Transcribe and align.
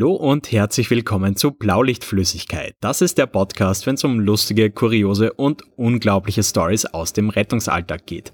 Hallo 0.00 0.14
und 0.14 0.50
herzlich 0.50 0.88
willkommen 0.88 1.36
zu 1.36 1.50
Blaulichtflüssigkeit. 1.50 2.74
Das 2.80 3.02
ist 3.02 3.18
der 3.18 3.26
Podcast, 3.26 3.86
wenn 3.86 3.96
es 3.96 4.04
um 4.04 4.18
lustige, 4.18 4.70
kuriose 4.70 5.34
und 5.34 5.62
unglaubliche 5.76 6.42
Stories 6.42 6.86
aus 6.86 7.12
dem 7.12 7.28
Rettungsalltag 7.28 8.06
geht. 8.06 8.32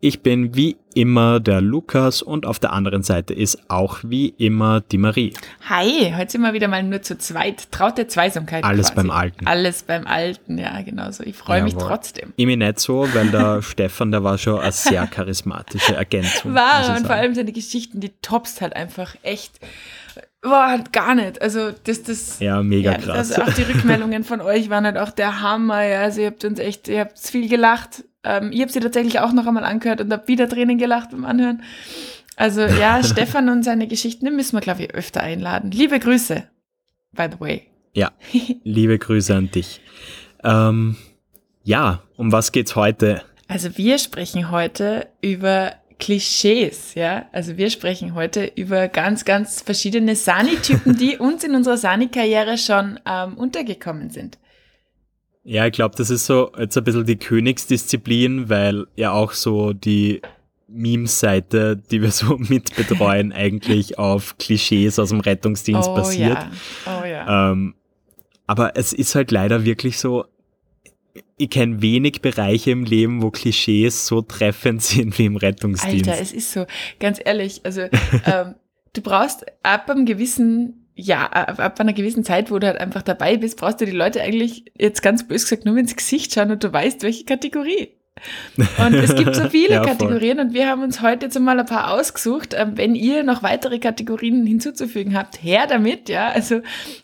Ich 0.00 0.20
bin 0.20 0.54
wie 0.54 0.76
immer 0.94 1.40
der 1.40 1.62
Lukas 1.62 2.20
und 2.20 2.44
auf 2.44 2.58
der 2.58 2.74
anderen 2.74 3.02
Seite 3.02 3.32
ist 3.32 3.70
auch 3.70 4.00
wie 4.02 4.28
immer 4.28 4.82
die 4.82 4.98
Marie. 4.98 5.32
Hi, 5.66 6.12
heute 6.14 6.32
sind 6.32 6.42
wir 6.42 6.52
wieder 6.52 6.68
mal 6.68 6.82
nur 6.82 7.00
zu 7.00 7.16
zweit. 7.16 7.72
Traute 7.72 8.06
Zweisamkeit. 8.06 8.62
Alles 8.62 8.88
quasi. 8.88 9.08
beim 9.08 9.10
Alten. 9.10 9.46
Alles 9.46 9.84
beim 9.84 10.06
Alten, 10.06 10.58
ja, 10.58 10.82
genau 10.82 11.10
so. 11.12 11.24
Ich 11.24 11.34
freue 11.34 11.62
mich 11.62 11.76
trotzdem. 11.76 12.34
Ich 12.36 12.44
mich 12.44 12.58
nicht 12.58 12.78
so, 12.78 13.08
weil 13.14 13.28
der 13.28 13.62
Stefan, 13.66 14.10
der 14.10 14.22
war 14.22 14.36
schon 14.36 14.60
eine 14.60 14.70
sehr 14.70 15.06
charismatische 15.06 15.94
Ergänzung. 15.96 16.52
War 16.52 16.94
und 16.94 17.06
vor 17.06 17.16
allem 17.16 17.34
seine 17.34 17.52
Geschichten, 17.52 18.00
die 18.00 18.10
toppst 18.20 18.60
halt 18.60 18.76
einfach 18.76 19.16
echt. 19.22 19.58
War 20.48 20.78
gar 20.92 21.14
nicht. 21.14 21.42
Also 21.42 21.72
das, 21.84 22.02
das. 22.04 22.38
Ja, 22.38 22.62
mega 22.62 22.92
ja, 22.92 22.98
krass. 22.98 23.32
Also 23.32 23.42
auch 23.42 23.54
die 23.54 23.62
Rückmeldungen 23.62 24.22
von 24.22 24.40
euch 24.40 24.70
waren 24.70 24.84
halt 24.84 24.96
auch 24.96 25.10
der 25.10 25.40
Hammer. 25.40 25.82
Ja, 25.82 26.02
also 26.02 26.20
ihr 26.20 26.28
habt 26.28 26.44
uns 26.44 26.58
echt, 26.58 26.88
ihr 26.88 27.00
habt 27.00 27.18
viel 27.18 27.48
gelacht. 27.48 28.04
Ähm, 28.22 28.52
ich 28.52 28.60
habe 28.60 28.70
sie 28.70 28.80
tatsächlich 28.80 29.18
auch 29.20 29.32
noch 29.32 29.46
einmal 29.46 29.64
angehört 29.64 30.00
und 30.00 30.12
habe 30.12 30.28
wieder 30.28 30.48
Tränen 30.48 30.78
gelacht 30.78 31.10
beim 31.10 31.24
Anhören. 31.24 31.62
Also 32.36 32.62
ja, 32.62 33.02
Stefan 33.04 33.48
und 33.48 33.64
seine 33.64 33.88
Geschichten, 33.88 34.34
müssen 34.36 34.56
wir, 34.56 34.60
glaube 34.60 34.84
ich, 34.84 34.94
öfter 34.94 35.22
einladen. 35.22 35.70
Liebe 35.70 35.98
Grüße, 35.98 36.44
by 37.12 37.28
the 37.32 37.40
way. 37.40 37.66
Ja, 37.92 38.12
liebe 38.62 38.98
Grüße 38.98 39.34
an 39.34 39.50
dich. 39.50 39.80
Ähm, 40.44 40.96
ja, 41.64 42.02
um 42.16 42.30
was 42.30 42.52
geht's 42.52 42.76
heute? 42.76 43.22
Also 43.48 43.76
wir 43.76 43.98
sprechen 43.98 44.50
heute 44.50 45.08
über 45.22 45.72
Klischees, 45.98 46.94
ja. 46.94 47.26
Also 47.32 47.56
wir 47.56 47.70
sprechen 47.70 48.14
heute 48.14 48.52
über 48.54 48.88
ganz, 48.88 49.24
ganz 49.24 49.62
verschiedene 49.62 50.14
Sani-Typen, 50.14 50.96
die 50.96 51.16
uns 51.18 51.42
in 51.44 51.54
unserer 51.54 51.76
Sani-Karriere 51.76 52.58
schon 52.58 53.00
ähm, 53.06 53.34
untergekommen 53.34 54.10
sind. 54.10 54.38
Ja, 55.42 55.66
ich 55.66 55.72
glaube, 55.72 55.94
das 55.96 56.10
ist 56.10 56.26
so 56.26 56.50
jetzt 56.58 56.76
ein 56.76 56.84
bisschen 56.84 57.06
die 57.06 57.16
Königsdisziplin, 57.16 58.48
weil 58.48 58.86
ja 58.96 59.12
auch 59.12 59.32
so 59.32 59.72
die 59.72 60.20
Memes-Seite, 60.68 61.76
die 61.76 62.02
wir 62.02 62.10
so 62.10 62.36
mitbetreuen, 62.38 63.32
eigentlich 63.34 63.98
auf 63.98 64.36
Klischees 64.38 64.98
aus 64.98 65.10
dem 65.10 65.20
Rettungsdienst 65.20 65.94
basiert. 65.94 66.38
ja, 66.38 66.50
oh 66.86 67.04
ja. 67.04 67.52
Ähm, 67.52 67.74
aber 68.46 68.76
es 68.76 68.92
ist 68.92 69.14
halt 69.14 69.30
leider 69.30 69.64
wirklich 69.64 69.98
so, 69.98 70.24
ich 71.36 71.50
kenne 71.50 71.82
wenig 71.82 72.20
Bereiche 72.22 72.70
im 72.70 72.84
Leben, 72.84 73.22
wo 73.22 73.30
Klischees 73.30 74.06
so 74.06 74.22
treffend 74.22 74.82
sind 74.82 75.18
wie 75.18 75.26
im 75.26 75.36
Rettungsdienst. 75.36 76.08
Alter, 76.08 76.20
es 76.20 76.32
ist 76.32 76.52
so, 76.52 76.66
ganz 76.98 77.20
ehrlich, 77.24 77.60
also 77.64 77.82
ähm, 78.26 78.54
du 78.92 79.02
brauchst 79.02 79.44
ab 79.62 79.90
einem 79.90 80.06
gewissen, 80.06 80.88
ja, 80.94 81.26
ab, 81.26 81.60
ab 81.60 81.80
einer 81.80 81.92
gewissen 81.92 82.24
Zeit, 82.24 82.50
wo 82.50 82.58
du 82.58 82.66
halt 82.66 82.78
einfach 82.78 83.02
dabei 83.02 83.36
bist, 83.36 83.58
brauchst 83.58 83.80
du 83.80 83.84
die 83.84 83.92
Leute 83.92 84.22
eigentlich, 84.22 84.64
jetzt 84.78 85.02
ganz 85.02 85.26
bös 85.26 85.44
gesagt, 85.44 85.64
nur 85.64 85.76
ins 85.76 85.96
Gesicht 85.96 86.32
schauen 86.32 86.50
und 86.50 86.64
du 86.64 86.72
weißt, 86.72 87.02
welche 87.02 87.24
Kategorie. 87.24 87.90
Und 88.78 88.94
es 88.94 89.14
gibt 89.14 89.34
so 89.34 89.48
viele 89.48 89.74
Ja. 89.76 89.84
Kategorien 89.84 90.40
und 90.40 90.54
wir 90.54 90.68
haben 90.68 90.82
uns 90.82 91.02
heute 91.02 91.26
jetzt 91.26 91.38
mal 91.38 91.58
ein 91.58 91.66
paar 91.66 91.92
ausgesucht. 91.92 92.54
Ähm, 92.56 92.72
wenn 92.76 92.94
ihr 92.94 93.22
noch 93.22 93.42
weitere 93.42 93.78
Kategorien 93.78 94.46
hinzuzufügen 94.46 95.16
habt, 95.16 95.42
her 95.42 95.66
damit, 95.68 96.08
ja. 96.08 96.28
Also 96.28 96.60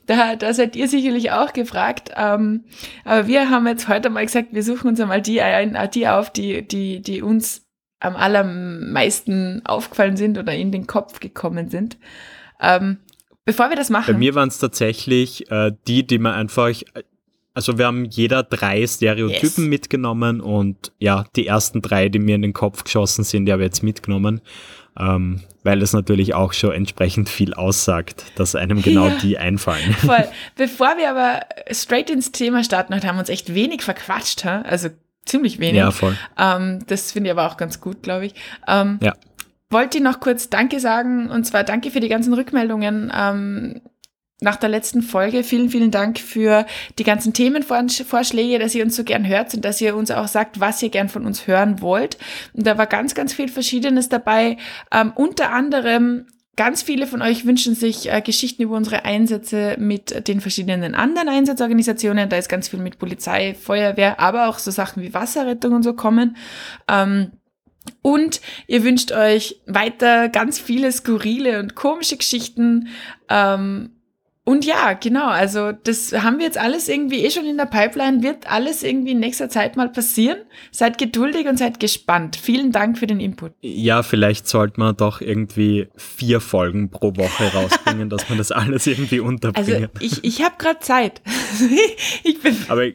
da, 0.07 0.37
da 0.37 0.55
seid 0.55 0.77
ihr 0.77 0.89
sicherlich 0.89 1.31
auch 1.33 1.53
gefragt. 1.53 2.11
Ähm, 2.17 2.65
aber 3.05 3.27
wir 3.27 3.51
haben 3.51 3.67
jetzt 3.67 3.89
heute 3.89 4.11
mal 4.11 4.25
gesagt, 4.25 4.49
wir 4.53 4.63
suchen 4.63 4.89
uns 4.89 5.01
einmal 5.01 5.21
die, 5.21 5.41
ein, 5.43 5.77
die 5.93 6.09
auf, 6.09 6.31
die, 6.31 6.67
die, 6.67 7.03
die 7.03 7.23
uns 7.23 7.67
am 8.01 8.17
allermeisten 8.17 9.63
aufgefallen 9.65 10.17
sind 10.17 10.39
oder 10.39 10.55
in 10.55 10.73
den 10.73 10.87
Kopf 10.87 11.21
gekommen 11.21 11.69
sind. 11.69 11.99
Ähm, 12.61 12.99
bevor 13.45 13.69
wir 13.69 13.77
das 13.77 13.89
Bei 13.89 13.99
machen. 14.01 14.19
mir 14.19 14.35
waren 14.35 14.49
es 14.49 14.59
tatsächlich 14.59 15.51
äh, 15.51 15.73
die, 15.87 16.07
die 16.07 16.19
man 16.19 16.35
einfach, 16.35 16.71
also 17.55 17.79
wir 17.79 17.87
haben 17.87 18.05
jeder 18.07 18.43
drei 18.43 18.87
Stereotypen 18.87 19.65
Yes. 19.65 19.71
mitgenommen 19.71 20.41
und 20.41 20.93
ja, 20.99 21.25
die 21.37 21.47
ersten 21.47 21.83
drei, 21.83 22.09
die 22.09 22.19
mir 22.19 22.35
in 22.37 22.43
den 22.43 22.53
Kopf 22.53 22.85
geschossen 22.85 23.25
sind, 23.25 23.47
die 23.47 23.53
habe 23.53 23.63
ich 23.63 23.67
jetzt 23.67 23.83
mitgenommen, 23.83 24.41
ähm, 24.99 25.41
weil 25.63 25.83
es 25.83 25.93
natürlich 25.93 26.35
auch 26.35 26.53
schon 26.53 26.73
entsprechend 26.73 27.29
viel 27.29 27.55
aussagt, 27.55 28.25
dass 28.37 28.55
einem 28.55 28.83
genau 28.83 29.09
Ja. 29.09 29.15
die 29.23 29.39
einfallen. 29.39 29.93
Voll. 30.01 30.27
Bevor 30.57 30.97
wir 30.99 31.11
aber 31.11 31.41
straight 31.71 32.11
ins 32.11 32.33
Thema 32.33 32.65
starten, 32.65 32.95
haben 32.95 33.17
wir 33.17 33.21
uns 33.21 33.29
echt 33.29 33.55
wenig 33.55 33.83
verquatscht, 33.83 34.45
ha? 34.45 34.63
also 34.63 34.89
ziemlich 35.25 35.59
wenig. 35.61 35.77
Ja, 35.77 35.91
voll. 35.93 36.17
Ähm, 36.39 36.81
das 36.89 37.13
finde 37.13 37.29
ich 37.29 37.33
aber 37.33 37.47
auch 37.51 37.57
ganz 37.57 37.81
gut, 37.81 38.03
glaube 38.03 38.27
ich. 38.27 38.35
Ähm, 38.67 38.99
Ja. 39.03 39.15
Wollte 39.71 39.97
ich 39.99 40.05
noch 40.05 40.21
kurz 40.21 40.51
Danke 40.51 40.81
sagen 40.81 41.31
und 41.31 41.45
zwar 41.47 41.65
danke 41.65 41.91
für 41.91 42.01
die 42.01 42.09
ganzen 42.11 42.35
Rückmeldungen. 42.35 43.11
Ähm, 43.17 43.81
nach 44.43 44.57
der 44.57 44.69
letzten 44.69 45.03
Folge. 45.03 45.45
Vielen, 45.45 45.71
vielen 45.71 45.91
Dank 45.91 46.19
für 46.19 46.67
die 46.99 47.05
ganzen 47.05 47.33
Themenvorschläge, 47.33 48.59
dass 48.59 48.75
ihr 48.75 48.85
uns 48.85 48.97
so 48.97 49.05
gern 49.05 49.27
hört 49.27 49.55
und 49.55 49.65
dass 49.65 49.81
ihr 49.81 49.97
uns 49.97 50.11
auch 50.11 50.29
sagt, 50.29 50.61
was 50.61 50.83
ihr 50.83 50.91
gern 50.91 51.09
von 51.09 51.25
uns 51.25 51.47
hören 51.47 51.81
wollt. 51.81 52.19
Und 52.53 52.67
da 52.67 52.77
war 52.79 52.87
ganz, 52.87 53.15
ganz 53.15 53.33
viel 53.33 53.49
Verschiedenes 53.49 54.09
dabei. 54.09 54.57
Ähm, 54.93 55.13
unter 55.15 55.53
anderem 55.53 56.27
Ganz 56.55 56.83
viele 56.83 57.07
von 57.07 57.23
euch 57.23 57.47
wünschen 57.47 57.75
sich 57.75 58.13
äh, 58.13 58.21
Geschichten 58.21 58.63
über 58.63 58.77
unsere 58.77 59.07
Einsätze 59.07 59.75
mit 59.79 60.29
den 60.29 60.43
verschiedenen 60.43 60.95
anderen 60.95 61.31
Einsatzorganisationen. 61.31 62.29
Da 62.29 62.37
ist 62.37 62.51
ganz 62.51 62.69
viel 62.69 62.79
mit 62.79 62.99
Polizei, 62.99 63.55
Feuerwehr, 63.55 64.21
aber 64.21 64.49
auch 64.49 64.59
so 64.59 64.71
Sachen 64.71 65.03
wie 65.03 65.15
Wasserrettung 65.15 65.73
und 65.73 65.83
so 65.83 65.95
kommen. 65.95 66.37
Ähm, 66.89 67.33
und 68.03 68.43
ihr 68.67 68.85
wünscht 68.85 69.13
euch 69.13 69.63
weiter 69.67 70.29
ganz 70.29 70.59
viele 70.59 70.93
skurrile 70.93 71.59
und 71.59 71.75
komische 71.75 72.19
Geschichten. 72.19 72.89
Ähm, 73.31 73.91
und 74.45 74.65
ja, 74.65 74.95
genau, 74.95 75.29
also 75.29 75.71
das 75.71 76.13
haben 76.13 76.39
wir 76.39 76.47
jetzt 76.47 76.59
alles 76.59 76.89
irgendwie 76.89 77.25
eh 77.25 77.31
schon 77.31 77.47
in 77.47 77.57
der 77.57 77.67
Pipeline, 77.67 78.25
wird 78.25 78.51
alles 78.51 78.83
irgendwie 78.83 79.13
in 79.13 79.21
nächster 79.21 79.49
Zeit 79.49 79.77
mal 79.77 79.89
passieren. 79.89 80.39
Seid 80.73 80.99
geduldig 80.99 81.47
und 81.47 81.59
seid 81.59 81.79
gespannt. 81.79 82.35
Vielen 82.35 82.73
Dank 82.73 82.99
für 82.99 83.07
den 83.07 83.21
Input. 83.21 83.53
Ja, 83.61 84.03
vielleicht 84.03 84.49
sollte 84.49 84.81
man 84.81 84.97
doch 84.97 85.21
irgendwie 85.21 85.89
vier 85.97 86.41
Folgen 86.41 86.91
pro 86.91 87.15
Woche 87.17 87.53
rausbringen, 87.55 88.11
dass 88.11 88.29
man 88.29 88.39
das 88.39 88.51
alles 88.51 88.87
irgendwie 88.89 89.21
Also 89.21 89.29
unterbringen. 89.29 89.91
ich, 90.01 90.25
ich 90.25 90.43
habe 90.43 90.57
gerade 90.59 90.81
Zeit. 90.81 91.23
ich 92.25 92.41
bin 92.41 92.57
Aber, 92.69 92.87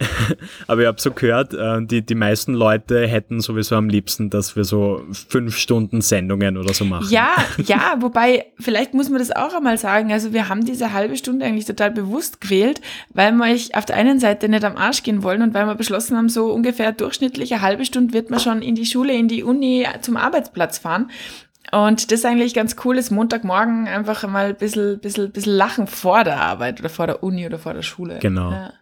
aber 0.66 0.82
ich 0.82 0.86
habe 0.86 1.00
so 1.00 1.10
gehört, 1.12 1.54
äh, 1.54 1.84
die, 1.84 2.02
die 2.02 2.14
meisten 2.14 2.54
Leute 2.54 3.06
hätten 3.06 3.40
sowieso 3.40 3.76
am 3.76 3.88
liebsten, 3.88 4.30
dass 4.30 4.56
wir 4.56 4.64
so 4.64 5.02
fünf 5.28 5.56
Stunden 5.56 6.00
Sendungen 6.00 6.56
oder 6.56 6.72
so 6.72 6.84
machen. 6.84 7.08
Ja, 7.10 7.30
ja, 7.64 7.96
wobei, 8.00 8.46
vielleicht 8.58 8.94
muss 8.94 9.10
man 9.10 9.18
das 9.18 9.30
auch 9.30 9.54
einmal 9.54 9.78
sagen. 9.78 10.12
Also 10.12 10.32
wir 10.32 10.48
haben 10.48 10.64
diese 10.64 10.92
halbe 10.92 11.16
Stunde 11.16 11.44
eigentlich 11.44 11.66
total 11.66 11.90
bewusst 11.90 12.40
gewählt, 12.40 12.80
weil 13.10 13.32
wir 13.32 13.44
euch 13.44 13.74
auf 13.74 13.84
der 13.84 13.96
einen 13.96 14.20
Seite 14.20 14.48
nicht 14.48 14.64
am 14.64 14.76
Arsch 14.76 15.02
gehen 15.02 15.22
wollen 15.22 15.42
und 15.42 15.54
weil 15.54 15.66
wir 15.66 15.74
beschlossen 15.74 16.16
haben, 16.16 16.28
so 16.28 16.52
ungefähr 16.52 16.92
durchschnittliche 16.92 17.60
halbe 17.60 17.84
Stunde 17.84 18.14
wird 18.14 18.30
man 18.30 18.40
schon 18.40 18.62
in 18.62 18.74
die 18.74 18.86
Schule, 18.86 19.12
in 19.12 19.28
die 19.28 19.42
Uni, 19.42 19.86
zum 20.00 20.16
Arbeitsplatz 20.16 20.78
fahren. 20.78 21.10
Und 21.72 22.10
das 22.10 22.20
ist 22.20 22.26
eigentlich 22.26 22.54
ganz 22.54 22.74
cool, 22.84 22.98
ist 22.98 23.10
Montagmorgen 23.10 23.86
einfach 23.86 24.26
mal 24.26 24.46
ein 24.46 24.56
bisschen, 24.56 24.98
bisschen, 24.98 25.30
bisschen 25.30 25.52
lachen 25.52 25.86
vor 25.86 26.24
der 26.24 26.40
Arbeit 26.40 26.80
oder 26.80 26.88
vor 26.88 27.06
der 27.06 27.22
Uni 27.22 27.46
oder 27.46 27.58
vor 27.58 27.74
der 27.74 27.82
Schule. 27.82 28.18
Genau. 28.20 28.50
Ja. 28.50 28.72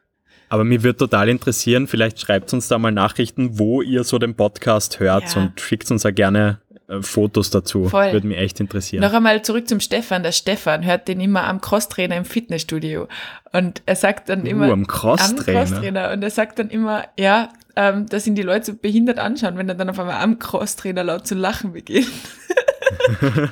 Aber 0.48 0.64
mir 0.64 0.82
würde 0.82 0.98
total 0.98 1.28
interessieren, 1.28 1.86
vielleicht 1.86 2.20
schreibt 2.20 2.52
uns 2.52 2.68
da 2.68 2.78
mal 2.78 2.90
Nachrichten, 2.92 3.58
wo 3.58 3.82
ihr 3.82 4.04
so 4.04 4.18
den 4.18 4.34
Podcast 4.34 5.00
hört 5.00 5.34
Ja. 5.34 5.42
und 5.42 5.60
schickt 5.60 5.90
uns 5.90 6.02
da 6.02 6.10
gerne 6.10 6.58
äh, 6.88 7.02
Fotos 7.02 7.50
dazu. 7.50 7.88
Voll. 7.88 8.12
Würde 8.12 8.26
mich 8.26 8.38
echt 8.38 8.60
interessieren. 8.60 9.02
Noch 9.02 9.12
einmal 9.12 9.42
zurück 9.42 9.68
zum 9.68 9.80
Stefan. 9.80 10.22
Der 10.22 10.32
Stefan 10.32 10.84
hört 10.84 11.06
den 11.08 11.20
immer 11.20 11.44
am 11.46 11.60
Crosstrainer 11.60 12.16
im 12.16 12.24
Fitnessstudio. 12.24 13.08
Und 13.52 13.82
er 13.86 13.96
sagt 13.96 14.28
dann 14.30 14.46
immer. 14.46 14.68
uh, 14.68 14.72
am 14.72 14.86
Crosstrainer. 14.86 15.60
Am 15.60 15.66
Crosstrainer. 15.66 16.12
Und 16.12 16.22
er 16.22 16.30
sagt 16.30 16.58
dann 16.58 16.70
immer, 16.70 17.04
ja, 17.18 17.50
ähm, 17.76 18.06
dass 18.06 18.26
ihn 18.26 18.34
die 18.34 18.42
Leute 18.42 18.66
so 18.66 18.74
behindert 18.74 19.18
anschauen, 19.18 19.56
wenn 19.58 19.68
er 19.68 19.74
dann 19.74 19.90
auf 19.90 19.98
einmal 19.98 20.22
am 20.22 20.38
Crosstrainer 20.38 21.04
laut 21.04 21.26
zu 21.26 21.34
lachen 21.34 21.72
beginnt. 21.72 22.08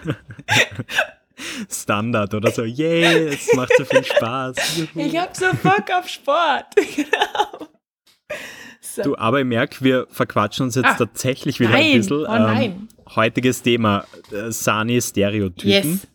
Standard 1.71 2.33
oder 2.35 2.51
so. 2.51 2.65
Yay, 2.65 3.29
es 3.29 3.53
macht 3.55 3.73
so 3.77 3.85
viel 3.85 4.05
Spaß. 4.05 4.57
Juhu. 4.79 5.07
Ich 5.07 5.17
hab 5.19 5.37
so 5.37 5.47
Bock 5.63 5.85
auf 5.97 6.09
Sport. 6.09 6.67
genau. 6.97 7.69
So. 8.81 9.03
Du, 9.03 9.17
aber 9.19 9.41
ich 9.41 9.47
merke, 9.47 9.85
wir 9.85 10.07
verquatschen 10.11 10.65
uns 10.67 10.75
jetzt 10.75 10.87
Ah, 10.87 10.95
tatsächlich 10.95 11.61
wieder 11.61 11.71
nein, 11.71 11.85
ein 11.93 11.99
bisschen. 11.99 12.25
oh 12.27 12.39
nein. 12.39 12.89
heutiges 13.15 13.63
Thema, 13.63 14.07
äh, 14.33 14.51
Sani-Stereotypen. 14.51 15.71
yes. 15.93 16.07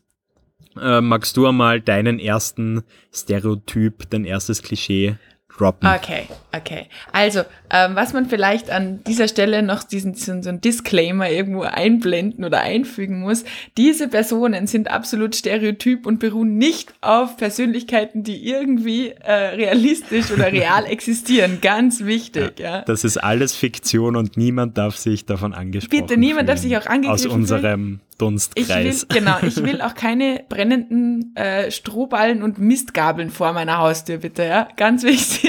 Äh, 0.81 1.01
magst 1.01 1.35
du 1.38 1.45
einmal 1.47 1.81
deinen 1.81 2.17
ersten 2.17 2.83
Stereotyp, 3.13 4.09
dein 4.09 4.24
erstes 4.25 4.63
Klischee 4.63 5.17
droppen. 5.57 5.88
Okay, 5.88 6.27
okay. 6.56 6.88
Also, 7.12 7.42
ähm, 7.69 7.95
was 7.95 8.13
man 8.13 8.27
vielleicht 8.27 8.69
an 8.69 9.03
dieser 9.06 9.27
Stelle 9.27 9.63
noch 9.63 9.83
diesen, 9.83 10.15
so 10.15 10.31
einen 10.31 10.62
Disclaimer 10.62 11.30
irgendwo 11.30 11.62
einblenden 11.62 12.44
oder 12.44 12.62
einfügen 12.62 13.19
muss, 13.19 13.44
diese 13.77 14.07
Personen 14.07 14.68
sind 14.68 14.89
absolut 14.89 15.36
stereotyp 15.36 16.06
und 16.06 16.19
beruhen 16.19 16.57
nicht 16.57 16.94
auf 17.01 17.38
Persönlichkeiten, 17.38 18.24
die 18.24 18.48
irgendwie 18.48 19.09
äh, 19.09 19.31
realistisch 19.31 20.31
oder 20.31 20.51
real 20.51 20.86
existieren. 20.89 21.59
Ganz 21.62 22.03
wichtig, 22.03 22.59
ja, 22.59 22.77
ja. 22.77 22.81
Das 22.81 23.03
ist 23.03 23.18
alles 23.18 23.56
Fiktion 23.56 24.15
und 24.15 24.38
niemand 24.38 24.77
darf 24.77 24.98
sich 24.98 25.25
davon 25.25 25.53
angesprochen 25.53 26.07
Bitte, 26.07 26.19
niemand 26.19 26.50
darf 26.50 26.59
sich 26.59 26.75
auch 26.77 26.86
angegriffen 26.86 27.30
Aus 27.30 27.36
unserem 27.36 27.86
fühlen. 27.86 28.01
Dunstkreis. 28.21 29.03
Ich 29.03 29.15
will, 29.15 29.21
genau, 29.21 29.38
ich 29.42 29.63
will 29.63 29.81
auch 29.81 29.95
keine 29.95 30.44
brennenden 30.48 31.36
äh, 31.36 31.71
Strohballen 31.71 32.44
und 32.44 32.59
Mistgabeln 32.59 33.31
vor 33.31 33.51
meiner 33.53 33.80
Haustür, 33.80 34.18
bitte, 34.18 34.44
ja. 34.44 34.68
Ganz 34.77 35.03
wichtig. 35.03 35.40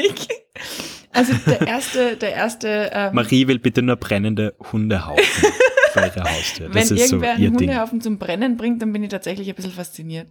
Also 1.12 1.35
der 1.47 1.67
erste, 1.67 2.17
der 2.17 2.33
erste. 2.33 2.91
Ähm, 2.93 3.15
Marie 3.15 3.47
will 3.47 3.59
bitte 3.59 3.83
nur 3.83 3.97
brennende 3.97 4.55
Hundehaufen 4.73 5.53
vor 5.93 6.03
ihrer 6.05 6.25
Haustür. 6.37 6.69
Das 6.69 6.75
wenn 6.75 6.83
ist 6.83 6.89
so 6.89 7.17
irgendwer 7.17 7.37
ihr 7.37 7.49
einen 7.49 7.56
Ding. 7.59 7.69
Hundehaufen 7.69 8.00
zum 8.00 8.19
Brennen 8.19 8.56
bringt, 8.56 8.81
dann 8.81 8.93
bin 8.93 9.03
ich 9.03 9.11
tatsächlich 9.11 9.49
ein 9.49 9.55
bisschen 9.55 9.73
fasziniert. 9.73 10.29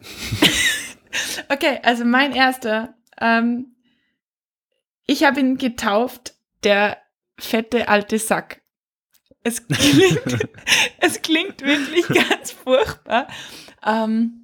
okay, 1.48 1.80
also 1.82 2.04
mein 2.04 2.32
erster. 2.32 2.94
Ähm, 3.20 3.74
ich 5.06 5.24
habe 5.24 5.40
ihn 5.40 5.58
getauft, 5.58 6.34
der 6.62 6.96
fette 7.38 7.88
alte 7.88 8.18
Sack. 8.18 8.62
Es 9.42 9.66
klingt, 9.68 10.22
es 11.00 11.20
klingt 11.20 11.60
wirklich 11.60 12.08
ganz 12.08 12.52
furchtbar. 12.52 13.28
Ähm, 13.86 14.43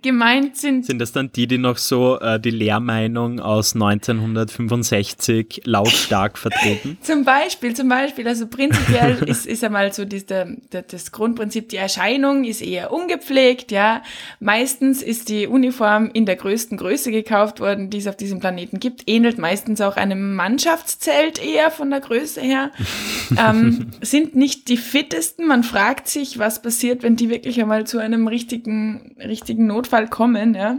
gemeint 0.00 0.56
sind 0.56 0.86
Sind 0.86 0.98
das 0.98 1.12
dann 1.12 1.30
die, 1.32 1.46
die 1.46 1.58
noch 1.58 1.76
so 1.76 2.18
äh, 2.18 2.40
die 2.40 2.50
Lehrmeinung 2.50 3.38
aus 3.38 3.74
1965 3.74 5.62
lautstark 5.64 6.38
vertreten? 6.38 6.96
Zum 7.02 7.24
Beispiel, 7.24 7.74
zum 7.74 7.90
Beispiel, 7.90 8.26
also 8.26 8.46
prinzipiell 8.46 9.22
ist, 9.26 9.44
ist 9.44 9.62
einmal 9.62 9.92
so 9.92 10.06
das, 10.06 10.24
der, 10.24 10.56
der, 10.72 10.82
das 10.82 11.12
Grundprinzip, 11.12 11.68
die 11.68 11.76
Erscheinung 11.76 12.44
ist 12.44 12.62
eher 12.62 12.92
ungepflegt, 12.92 13.72
ja. 13.72 14.02
Meistens 14.40 15.02
ist 15.02 15.28
die 15.28 15.46
Uniform 15.46 16.10
in 16.14 16.24
der 16.24 16.36
größten 16.36 16.78
Größe 16.78 17.10
gekauft 17.10 17.60
worden, 17.60 17.90
die 17.90 17.98
es 17.98 18.06
auf 18.06 18.16
diesem 18.16 18.40
Planeten 18.40 18.80
gibt, 18.80 19.02
ähnelt 19.06 19.36
meistens 19.36 19.82
auch 19.82 19.96
einem 19.96 20.34
Mannschaftszelt 20.34 21.44
eher 21.44 21.70
von 21.70 21.90
der 21.90 22.00
Größe 22.00 22.40
her. 22.40 22.70
ähm, 23.38 23.90
sind 24.00 24.34
nicht 24.34 24.68
die 24.68 24.78
fittesten. 24.78 25.46
Man 25.46 25.62
fragt 25.62 26.08
sich, 26.08 26.38
was 26.38 26.62
passiert, 26.62 27.02
wenn 27.02 27.16
die 27.16 27.28
wirklich 27.28 27.60
einmal 27.60 27.86
zu 27.86 27.98
einem 27.98 28.28
richtigen, 28.28 29.14
richtigen 29.22 29.73
Notfall 29.74 30.08
kommen, 30.08 30.54
ja. 30.54 30.78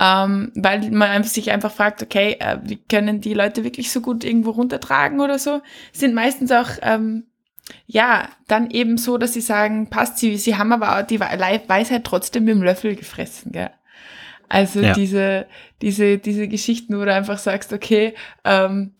Ähm, 0.00 0.52
weil 0.54 0.90
man 0.90 1.24
sich 1.24 1.50
einfach 1.50 1.72
fragt, 1.72 2.02
okay, 2.02 2.36
äh, 2.40 2.58
wie 2.62 2.76
können 2.76 3.20
die 3.20 3.34
Leute 3.34 3.64
wirklich 3.64 3.92
so 3.92 4.00
gut 4.00 4.24
irgendwo 4.24 4.50
runtertragen 4.50 5.20
oder 5.20 5.38
so? 5.38 5.60
Sind 5.92 6.14
meistens 6.14 6.50
auch, 6.50 6.70
ähm, 6.80 7.24
ja, 7.86 8.28
dann 8.48 8.70
eben 8.70 8.96
so, 8.96 9.18
dass 9.18 9.34
sie 9.34 9.40
sagen, 9.40 9.90
passt 9.90 10.18
sie, 10.18 10.36
sie 10.36 10.56
haben 10.56 10.72
aber 10.72 10.98
auch 10.98 11.02
die 11.06 11.20
Weisheit 11.20 12.04
trotzdem 12.04 12.44
mit 12.44 12.54
dem 12.54 12.62
Löffel 12.62 12.96
gefressen, 12.96 13.52
gell? 13.52 13.70
Also 14.48 14.80
Ja. 14.80 14.92
diese, 14.92 15.46
diese, 15.80 16.18
diese 16.18 16.48
Geschichten, 16.48 16.98
wo 16.98 17.04
du 17.04 17.14
einfach 17.14 17.38
sagst, 17.38 17.72
okay, 17.72 18.14
ähm, 18.44 18.94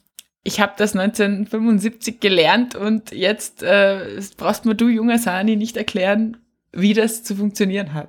ich 0.45 0.61
habe 0.61 0.73
das 0.77 0.95
1975 0.95 2.21
gelernt 2.21 2.75
und 2.75 3.13
jetzt 3.13 3.63
äh, 3.63 4.21
brauchst 4.37 4.65
mir 4.65 4.75
du, 4.75 4.89
junger 4.89 5.19
Sani, 5.19 5.57
nicht 5.57 5.77
erklären, 5.77 6.39
wie 6.73 6.95
das 6.95 7.23
zu 7.23 7.37
funktionieren 7.37 7.95
hat. 7.95 8.09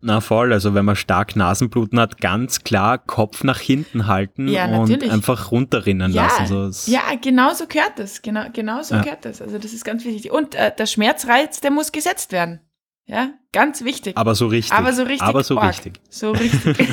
Na 0.00 0.20
voll, 0.20 0.52
also 0.52 0.74
wenn 0.74 0.84
man 0.84 0.94
stark 0.94 1.34
Nasenbluten 1.34 1.98
hat, 1.98 2.20
ganz 2.20 2.62
klar 2.62 2.98
Kopf 2.98 3.42
nach 3.42 3.58
hinten 3.58 4.06
halten 4.06 4.46
Ja, 4.48 4.66
und 4.66 4.88
natürlich. 4.90 5.10
einfach 5.12 5.50
runterrinnen 5.50 6.12
Ja, 6.12 6.24
lassen. 6.38 6.72
So, 6.72 6.90
Ja, 6.90 7.00
genau 7.20 7.52
so 7.52 7.66
gehört 7.66 7.94
das. 7.98 8.22
Genau, 8.22 8.44
genau 8.52 8.80
so 8.82 8.94
Ja. 8.94 9.02
gehört 9.02 9.24
das. 9.24 9.42
Also 9.42 9.58
das 9.58 9.72
ist 9.72 9.84
ganz 9.84 10.04
wichtig. 10.04 10.30
Und 10.30 10.54
äh, 10.54 10.72
der 10.76 10.86
Schmerzreiz, 10.86 11.60
der 11.60 11.72
muss 11.72 11.90
gesetzt 11.90 12.30
werden. 12.30 12.60
Ja, 13.06 13.30
ganz 13.52 13.82
wichtig. 13.84 14.16
Aber 14.16 14.34
so 14.34 14.46
richtig. 14.46 14.76
Aber 14.76 14.92
so 14.92 15.02
richtig. 15.02 15.22
Aber 15.22 15.42
so 15.42 15.58
arg. 15.58 15.70
richtig. 15.70 15.94
So 16.10 16.30
richtig. 16.30 16.78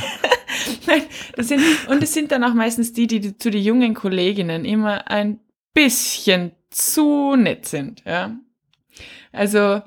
Nein, 0.88 1.02
das 1.36 1.50
sind, 1.50 1.62
und 1.90 2.02
es 2.02 2.14
sind 2.14 2.32
dann 2.32 2.44
auch 2.44 2.54
meistens 2.54 2.94
die, 2.94 3.06
die 3.08 3.38
zu 3.38 3.52
den 3.52 3.62
jungen 3.62 3.94
Kolleginnen 3.94 4.66
immer 4.66 5.10
ein 5.12 5.40
bisschen 5.74 6.54
zu 6.72 7.36
nett 7.36 7.68
sind. 7.68 8.02
Ja. 8.06 8.36
Also 9.32 9.82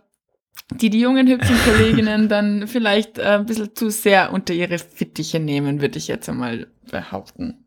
die 0.74 0.90
die 0.90 1.00
jungen 1.00 1.26
hübschen 1.26 1.56
Kolleginnen 1.64 2.28
dann 2.28 2.66
vielleicht 2.68 3.18
äh, 3.18 3.38
ein 3.38 3.46
bisschen 3.46 3.74
zu 3.74 3.90
sehr 3.90 4.32
unter 4.32 4.54
ihre 4.54 4.78
Fittiche 4.78 5.40
nehmen, 5.40 5.80
würde 5.80 5.98
ich 5.98 6.08
jetzt 6.08 6.28
einmal 6.28 6.66
behaupten. 6.90 7.64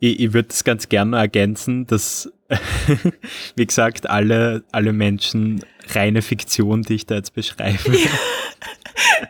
Ich, 0.00 0.20
ich 0.20 0.32
würde 0.32 0.48
es 0.50 0.64
ganz 0.64 0.88
gerne 0.88 1.16
ergänzen, 1.16 1.86
dass, 1.86 2.32
wie 3.56 3.66
gesagt, 3.66 4.08
alle, 4.08 4.64
alle 4.70 4.92
Menschen 4.92 5.64
reine 5.88 6.22
Fiktion, 6.22 6.82
die 6.82 6.94
ich 6.94 7.06
da 7.06 7.16
jetzt 7.16 7.34
beschreibe. 7.34 7.96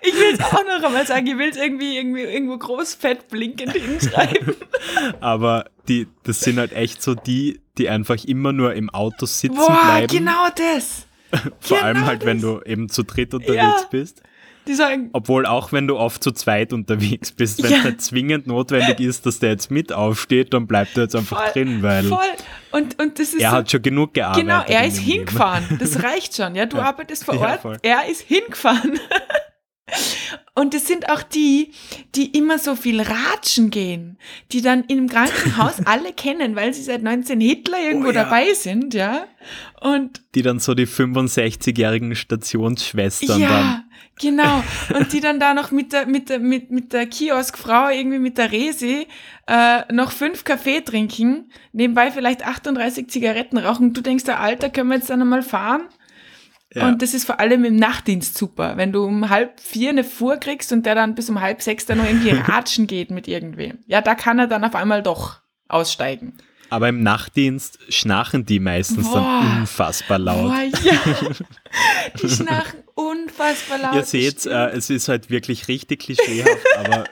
Ich 0.02 0.14
will 0.14 0.34
es 0.34 0.40
auch 0.40 0.64
noch 0.64 0.82
einmal 0.82 1.06
sagen, 1.06 1.26
ich 1.26 1.38
will 1.38 1.48
es 1.48 1.56
irgendwie, 1.56 1.96
irgendwie 1.96 2.22
irgendwo 2.22 2.58
groß 2.58 2.94
fett 2.94 3.28
blinkend 3.28 3.72
hinschreiben. 3.72 4.54
Aber 5.20 5.66
die, 5.88 6.06
das 6.24 6.40
sind 6.40 6.58
halt 6.58 6.72
echt 6.72 7.02
so 7.02 7.14
die, 7.14 7.60
die 7.78 7.88
einfach 7.88 8.22
immer 8.24 8.52
nur 8.52 8.74
im 8.74 8.90
Auto 8.90 9.26
sitzen 9.26 9.56
Boah, 9.56 9.80
bleiben. 9.84 10.06
genau 10.08 10.48
das. 10.54 11.06
Vor 11.60 11.82
allem 11.82 11.96
genau 11.96 12.06
halt, 12.06 12.24
wenn 12.24 12.40
das. 12.40 12.50
du 12.50 12.60
eben 12.64 12.88
zu 12.88 13.02
dritt 13.02 13.34
unterwegs 13.34 13.56
Ja. 13.82 13.88
bist. 13.90 14.22
Die 14.66 14.74
sagen, 14.74 15.08
Obwohl 15.14 15.46
auch 15.46 15.72
wenn 15.72 15.86
du 15.86 15.96
oft 15.96 16.22
zu 16.22 16.30
zweit 16.30 16.74
unterwegs 16.74 17.32
bist, 17.32 17.62
wenn 17.62 17.72
es 17.72 17.78
Ja. 17.78 17.84
nicht 17.84 18.02
zwingend 18.02 18.46
notwendig 18.46 19.00
ist, 19.00 19.24
dass 19.24 19.38
der 19.38 19.50
jetzt 19.50 19.70
mit 19.70 19.94
aufsteht, 19.94 20.52
dann 20.52 20.66
bleibt 20.66 20.94
er 20.98 21.04
jetzt 21.04 21.16
einfach 21.16 21.42
voll, 21.44 21.52
drin, 21.54 21.82
weil 21.82 22.04
voll. 22.04 22.18
Und, 22.72 23.00
und 23.00 23.18
das 23.18 23.28
ist 23.32 23.40
er 23.40 23.50
so, 23.50 23.56
hat 23.56 23.70
schon 23.70 23.80
genug 23.80 24.12
gearbeitet. 24.12 24.42
genau, 24.46 24.62
er 24.66 24.86
ist 24.86 24.98
dem 24.98 25.04
Leben. 25.06 25.18
hingefahren. 25.20 25.64
Das 25.80 26.02
reicht 26.04 26.36
schon. 26.36 26.54
Ja, 26.54 26.66
du 26.66 26.76
Ja. 26.76 26.82
arbeitest 26.82 27.24
vor 27.24 27.36
Ja, 27.36 27.40
Ort, 27.52 27.60
voll. 27.62 27.78
er 27.82 28.08
ist 28.10 28.20
hingefahren. 28.22 29.00
Und 30.54 30.74
es 30.74 30.86
sind 30.86 31.08
auch 31.10 31.22
die, 31.22 31.72
die 32.14 32.36
immer 32.36 32.58
so 32.58 32.74
viel 32.74 33.00
ratschen 33.00 33.70
gehen, 33.70 34.18
die 34.52 34.60
dann 34.60 34.84
im 34.84 35.08
Krankenhaus 35.08 35.76
alle 35.84 36.12
kennen, 36.12 36.56
weil 36.56 36.74
sie 36.74 36.82
seit 36.82 37.02
19 37.02 37.40
Hitler 37.40 37.78
irgendwo 37.80 38.08
Oh 38.08 38.12
ja. 38.12 38.24
dabei 38.24 38.52
sind, 38.54 38.94
ja. 38.94 39.26
Und 39.80 40.22
Die 40.34 40.42
dann 40.42 40.58
so 40.58 40.74
die 40.74 40.86
65-jährigen 40.86 42.14
Stationsschwestern 42.14 43.28
dann. 43.28 43.40
Ja, 43.40 43.84
genau. 44.20 44.62
Und 44.98 45.12
die 45.12 45.20
dann 45.20 45.38
da 45.38 45.54
noch 45.54 45.70
mit 45.70 45.92
der, 45.92 46.06
mit 46.06 46.28
der, 46.28 46.38
mit, 46.40 46.70
mit 46.70 46.92
der 46.92 47.06
Kioskfrau, 47.06 47.88
irgendwie 47.90 48.18
mit 48.18 48.38
der 48.38 48.50
Resi, 48.50 49.06
äh, 49.46 49.92
noch 49.92 50.10
fünf 50.12 50.44
Kaffee 50.44 50.80
trinken, 50.80 51.50
nebenbei 51.72 52.10
vielleicht 52.10 52.44
38 52.46 53.08
Zigaretten 53.08 53.58
rauchen. 53.58 53.92
Du 53.94 54.00
denkst, 54.00 54.24
der 54.24 54.40
Alter, 54.40 54.70
können 54.70 54.90
wir 54.90 54.96
jetzt 54.96 55.10
dann 55.10 55.20
einmal 55.20 55.42
fahren? 55.42 55.82
Ja. 56.74 56.86
Und 56.86 57.00
das 57.00 57.14
ist 57.14 57.24
vor 57.24 57.40
allem 57.40 57.64
im 57.64 57.76
Nachtdienst 57.76 58.36
super, 58.36 58.76
wenn 58.76 58.92
du 58.92 59.04
um 59.04 59.30
halb 59.30 59.58
vier 59.58 59.90
eine 59.90 60.04
Fuhr 60.04 60.36
kriegst 60.36 60.70
und 60.72 60.84
der 60.84 60.94
dann 60.94 61.14
bis 61.14 61.30
um 61.30 61.40
halb 61.40 61.62
sechs 61.62 61.86
dann 61.86 61.98
noch 61.98 62.04
irgendwie 62.04 62.30
ratschen 62.52 62.86
geht 62.86 63.10
mit 63.10 63.26
irgendwem. 63.26 63.78
Ja, 63.86 64.02
da 64.02 64.14
kann 64.14 64.38
er 64.38 64.46
dann 64.48 64.64
auf 64.64 64.74
einmal 64.74 65.02
doch 65.02 65.40
aussteigen. 65.68 66.34
Aber 66.70 66.90
im 66.90 67.02
Nachtdienst 67.02 67.78
schnarchen 67.88 68.44
die 68.44 68.60
meistens 68.60 69.10
Boah. 69.10 69.20
dann 69.20 69.60
unfassbar 69.60 70.18
laut. 70.18 70.52
Boah, 70.52 70.64
ja. 70.82 71.00
Die 72.20 72.28
schnarchen 72.28 72.80
unfassbar 72.94 73.78
laut. 73.78 73.94
Ihr 73.94 74.04
seht, 74.04 74.44
äh, 74.44 74.68
es 74.70 74.90
ist 74.90 75.08
halt 75.08 75.30
wirklich 75.30 75.68
richtig 75.68 76.00
klischeehaft, 76.00 76.66
aber 76.76 77.04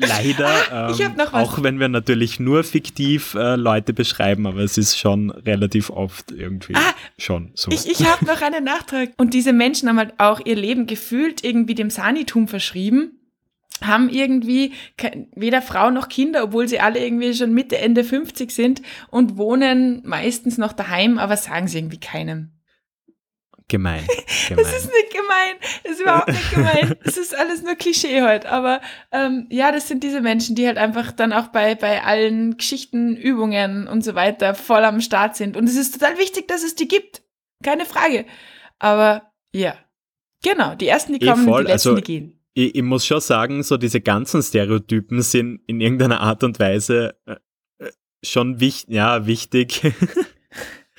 leider, 0.00 0.48
Ah, 0.70 0.92
ähm, 1.00 1.20
auch 1.32 1.62
wenn 1.62 1.78
wir 1.80 1.88
natürlich 1.88 2.40
nur 2.40 2.64
fiktiv 2.64 3.34
äh, 3.34 3.56
Leute 3.56 3.92
beschreiben, 3.92 4.46
aber 4.46 4.60
es 4.60 4.78
ist 4.78 4.98
schon 4.98 5.30
relativ 5.30 5.90
oft 5.90 6.30
irgendwie 6.32 6.74
Ah, 6.74 6.94
schon 7.18 7.50
so. 7.54 7.70
Ich, 7.70 7.86
ich 7.88 8.06
habe 8.06 8.24
noch 8.24 8.42
einen 8.42 8.64
Nachtrag. 8.64 9.10
Und 9.16 9.34
diese 9.34 9.52
Menschen 9.52 9.88
haben 9.88 9.98
halt 9.98 10.14
auch 10.18 10.40
ihr 10.44 10.56
Leben 10.56 10.86
gefühlt 10.86 11.44
irgendwie 11.44 11.74
dem 11.74 11.90
Sanitum 11.90 12.48
verschrieben, 12.48 13.12
haben 13.82 14.10
irgendwie 14.10 14.72
weder 15.34 15.62
Frau 15.62 15.90
noch 15.90 16.08
Kinder, 16.08 16.44
obwohl 16.44 16.68
sie 16.68 16.80
alle 16.80 16.98
irgendwie 17.02 17.32
schon 17.34 17.52
Mitte, 17.54 17.78
Ende 17.78 18.04
50 18.04 18.50
sind 18.50 18.82
und 19.08 19.36
wohnen 19.38 20.02
meistens 20.04 20.58
noch 20.58 20.72
daheim, 20.74 21.18
aber 21.18 21.36
sagen 21.36 21.66
sie 21.68 21.78
irgendwie 21.78 22.00
keinem. 22.00 22.50
Gemein. 23.70 24.04
gemein. 24.48 24.64
Das 24.64 24.76
ist 24.76 24.86
nicht 24.86 25.10
gemein. 25.10 25.56
Das 25.84 25.92
ist 25.92 26.00
überhaupt 26.00 26.28
nicht 26.28 26.50
gemein. 26.50 26.96
Es 27.04 27.16
ist 27.16 27.34
alles 27.34 27.62
nur 27.62 27.76
Klischee 27.76 28.22
heute. 28.22 28.50
Aber 28.50 28.80
ähm, 29.12 29.46
ja, 29.48 29.72
das 29.72 29.88
sind 29.88 30.02
diese 30.04 30.20
Menschen, 30.20 30.56
die 30.56 30.66
halt 30.66 30.76
einfach 30.76 31.12
dann 31.12 31.32
auch 31.32 31.48
bei, 31.48 31.74
bei 31.76 32.02
allen 32.02 32.56
Geschichten, 32.56 33.16
Übungen 33.16 33.86
und 33.88 34.02
so 34.02 34.14
weiter 34.14 34.54
voll 34.54 34.84
am 34.84 35.00
Start 35.00 35.36
sind. 35.36 35.56
Und 35.56 35.68
es 35.68 35.76
ist 35.76 35.98
total 35.98 36.18
wichtig, 36.18 36.48
dass 36.48 36.62
es 36.62 36.74
die 36.74 36.88
gibt. 36.88 37.22
Keine 37.64 37.86
Frage. 37.86 38.26
Aber 38.78 39.32
ja. 39.54 39.74
Genau, 40.42 40.74
die 40.74 40.88
ersten, 40.88 41.12
die 41.12 41.24
Eh 41.24 41.30
kommen, 41.30 41.44
voll, 41.44 41.64
die 41.64 41.70
letzten, 41.72 41.90
also- 41.90 42.00
die 42.00 42.02
gehen. 42.02 42.40
ich, 42.54 42.74
ich 42.74 42.82
muss 42.82 43.06
schon 43.06 43.20
sagen, 43.20 43.62
so 43.62 43.76
diese 43.76 44.00
ganzen 44.00 44.42
Stereotypen 44.42 45.22
sind 45.22 45.60
in 45.66 45.80
irgendeiner 45.80 46.20
Art 46.20 46.42
und 46.42 46.58
Weise 46.58 47.14
äh, 47.26 47.36
äh, 47.78 47.90
schon 48.24 48.58
wich 48.58 48.86
ja, 48.88 49.26
wichtig. 49.26 49.82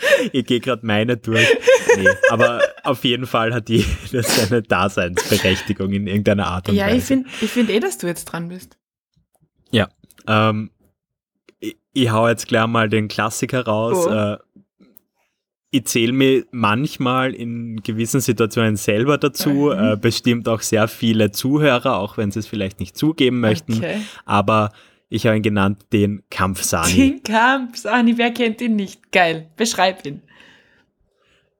ich 0.31 0.45
gehe 0.45 0.59
gerade 0.59 0.85
meine 0.85 1.17
durch. 1.17 1.47
Nee, 1.97 2.07
aber 2.29 2.61
auf 2.83 3.03
jeden 3.03 3.25
Fall 3.25 3.53
hat 3.53 3.69
jeder 3.69 3.87
seine 4.23 4.61
Daseinsberechtigung 4.61 5.91
in 5.93 6.07
irgendeiner 6.07 6.47
Art 6.47 6.69
und 6.69 6.75
Ja, 6.75 6.87
Weise. 6.87 6.97
ich 6.97 7.03
finde 7.03 7.29
ich 7.41 7.49
find 7.51 7.69
eh, 7.69 7.79
dass 7.79 7.97
du 7.97 8.07
jetzt 8.07 8.25
dran 8.25 8.49
bist. 8.49 8.77
ja, 9.71 9.89
Ähm, 10.27 10.71
ich, 11.59 11.77
ich 11.93 12.09
hau 12.11 12.27
jetzt 12.27 12.47
gleich 12.47 12.67
mal 12.67 12.89
den 12.89 13.07
Klassiker 13.07 13.65
raus. 13.65 14.07
Oh. 14.07 14.11
Äh, 14.13 14.37
ich 15.73 15.85
zähle 15.85 16.11
mir 16.11 16.45
manchmal 16.51 17.33
in 17.33 17.77
gewissen 17.81 18.19
Situationen 18.19 18.75
selber 18.75 19.17
dazu, 19.17 19.71
Mhm. 19.73 19.93
äh, 19.93 19.95
bestimmt 19.97 20.49
auch 20.49 20.59
sehr 20.61 20.87
viele 20.89 21.31
Zuhörer, 21.31 21.97
auch 21.97 22.17
wenn 22.17 22.29
sie 22.29 22.39
es 22.39 22.47
vielleicht 22.47 22.79
nicht 22.81 22.97
zugeben 22.97 23.39
möchten. 23.39 23.75
Okay. 23.75 24.01
Aber 24.25 24.71
ich 25.11 25.27
habe 25.27 25.35
ihn 25.35 25.43
genannt 25.43 25.85
den 25.91 26.23
Kampfsani. 26.31 26.93
Den 26.93 27.23
Kampf, 27.23 27.77
Sani, 27.77 28.17
wer 28.17 28.31
kennt 28.31 28.61
ihn 28.61 28.77
nicht? 28.77 29.11
Geil, 29.11 29.49
beschreib 29.57 30.05
ihn. 30.05 30.21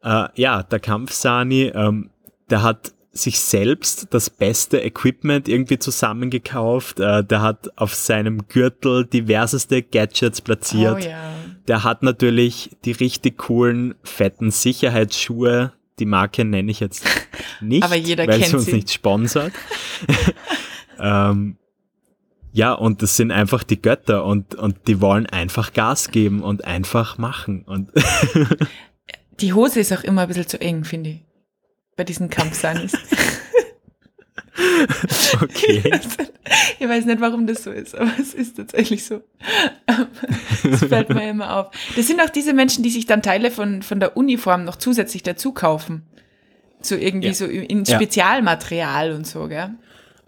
Äh, 0.01 0.29
ja, 0.36 0.63
der 0.63 0.79
Kampfsani, 0.79 1.63
ähm, 1.75 2.12
der 2.50 2.63
hat 2.63 2.93
sich 3.12 3.41
selbst 3.41 4.08
das 4.12 4.29
beste 4.29 4.79
Equipment 4.81 5.50
irgendwie 5.50 5.77
zusammengekauft. 5.77 7.01
Äh, 7.01 7.25
der 7.25 7.41
hat 7.41 7.77
auf 7.77 7.93
seinem 7.93 8.48
Gürtel 8.48 9.05
diverseste 9.05 9.81
Gadgets 9.81 10.39
platziert. 10.39 11.03
Oh 11.03 11.05
ja. 11.10 11.34
Der 11.67 11.84
hat 11.84 12.03
natürlich 12.03 12.70
die 12.86 12.93
richtig 12.93 13.38
coolen, 13.38 13.96
fetten 14.01 14.51
Sicherheitsschuhe. 14.51 15.74
Die 16.00 16.05
Marke 16.05 16.46
nenne 16.46 16.72
ich 16.72 16.79
jetzt 16.79 17.05
nicht, 17.60 17.84
Aber 17.84 17.96
jeder 17.98 18.25
weil 18.27 18.39
kennt 18.39 18.51
sie 18.51 18.55
uns 18.55 18.65
sie. 18.67 18.75
nicht 18.75 18.93
sponsert. 18.93 19.51
ähm, 21.00 21.58
ja, 22.53 22.74
und 22.74 23.01
das 23.01 23.15
sind 23.17 23.31
einfach 23.31 23.63
die 23.63 23.81
Götter 23.81 24.25
und, 24.25 24.55
und 24.55 24.88
die 24.88 25.00
wollen 25.01 25.25
einfach 25.25 25.74
Gas 25.74 26.12
geben 26.12 26.41
und 26.43 26.65
einfach 26.65 27.17
machen. 27.17 27.63
Und 27.63 27.91
Die 29.39 29.53
Hose 29.53 29.79
ist 29.79 29.91
auch 29.93 30.03
immer 30.03 30.24
ein 30.24 30.27
bisschen 30.27 30.48
zu 30.48 30.60
eng, 30.62 30.84
finde 30.84 31.10
ich. 31.12 31.20
Bei 31.96 32.03
diesen 32.03 32.29
Kampfsanis. 32.29 32.93
okay. 35.41 35.91
ich 36.79 36.88
weiß 36.88 37.05
nicht, 37.05 37.22
warum 37.22 37.48
das 37.48 37.63
so 37.63 37.72
ist, 37.72 37.96
aber 37.96 38.12
es 38.20 38.34
ist 38.34 38.58
tatsächlich 38.58 39.05
so. 39.05 39.22
Das 40.63 40.84
fällt 40.86 41.10
mir 41.10 41.29
immer 41.29 41.58
auf. 41.58 41.67
Das 41.96 42.08
sind 42.08 42.22
auch 42.22 42.29
diese 42.29 42.53
Menschen, 42.53 42.84
die 42.84 42.89
sich 42.89 43.05
dann 43.05 43.22
Teile 43.22 43.51
von, 43.51 43.81
von 43.81 44.00
der 44.00 44.17
Uniform 44.17 44.63
noch 44.63 44.75
zusätzlich 44.75 45.24
dazu 45.24 45.53
kaufen. 45.53 46.03
So 46.81 46.96
irgendwie 46.96 47.27
Ja. 47.29 47.34
so 47.34 47.46
in 47.46 47.84
Ja. 47.86 47.96
Spezialmaterial 47.96 49.12
und 49.13 49.27
so, 49.27 49.48
gell? 49.48 49.72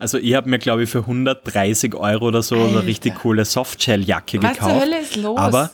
Also 0.04 0.18
ich 0.18 0.34
habe 0.36 0.50
mir, 0.50 0.60
glaube 0.60 0.84
ich, 0.84 0.90
für 0.90 1.00
130 1.00 1.96
Euro 1.96 2.28
oder 2.28 2.42
so 2.44 2.56
Alter. 2.56 2.68
eine 2.80 2.86
richtig 2.86 3.16
coole 3.16 3.46
Softshell-Jacke 3.46 4.44
Was 4.44 4.58
zur 4.58 4.68
gekauft. 4.68 4.82
Hölle 4.82 5.00
ist 5.00 5.16
los? 5.16 5.40
Aber, 5.40 5.72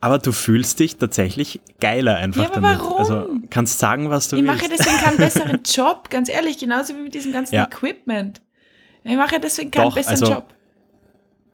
aber 0.00 0.18
du 0.18 0.32
fühlst 0.32 0.80
dich 0.80 0.96
tatsächlich 0.96 1.60
geiler 1.78 2.16
einfach 2.16 2.42
Ja, 2.42 2.50
aber 2.50 2.60
damit. 2.60 2.80
warum? 2.80 2.98
Also 2.98 3.28
kannst 3.48 3.78
sagen, 3.78 4.10
was 4.10 4.26
du 4.28 4.36
ich 4.36 4.42
willst. 4.42 4.60
mache 4.62 4.70
deswegen 4.76 4.96
keinen 4.98 5.16
besseren 5.18 5.60
Job, 5.64 6.10
ganz 6.10 6.28
ehrlich, 6.28 6.58
genauso 6.58 6.94
wie 6.96 7.02
mit 7.02 7.14
diesem 7.14 7.32
ganzen 7.32 7.54
Ja. 7.54 7.64
Equipment. 7.64 8.40
Ich 9.04 9.16
mache 9.16 9.38
deswegen 9.40 9.70
keinen 9.70 9.84
Doch, 9.90 9.94
besseren 9.94 10.20
also- 10.20 10.32
Job. 10.32 10.48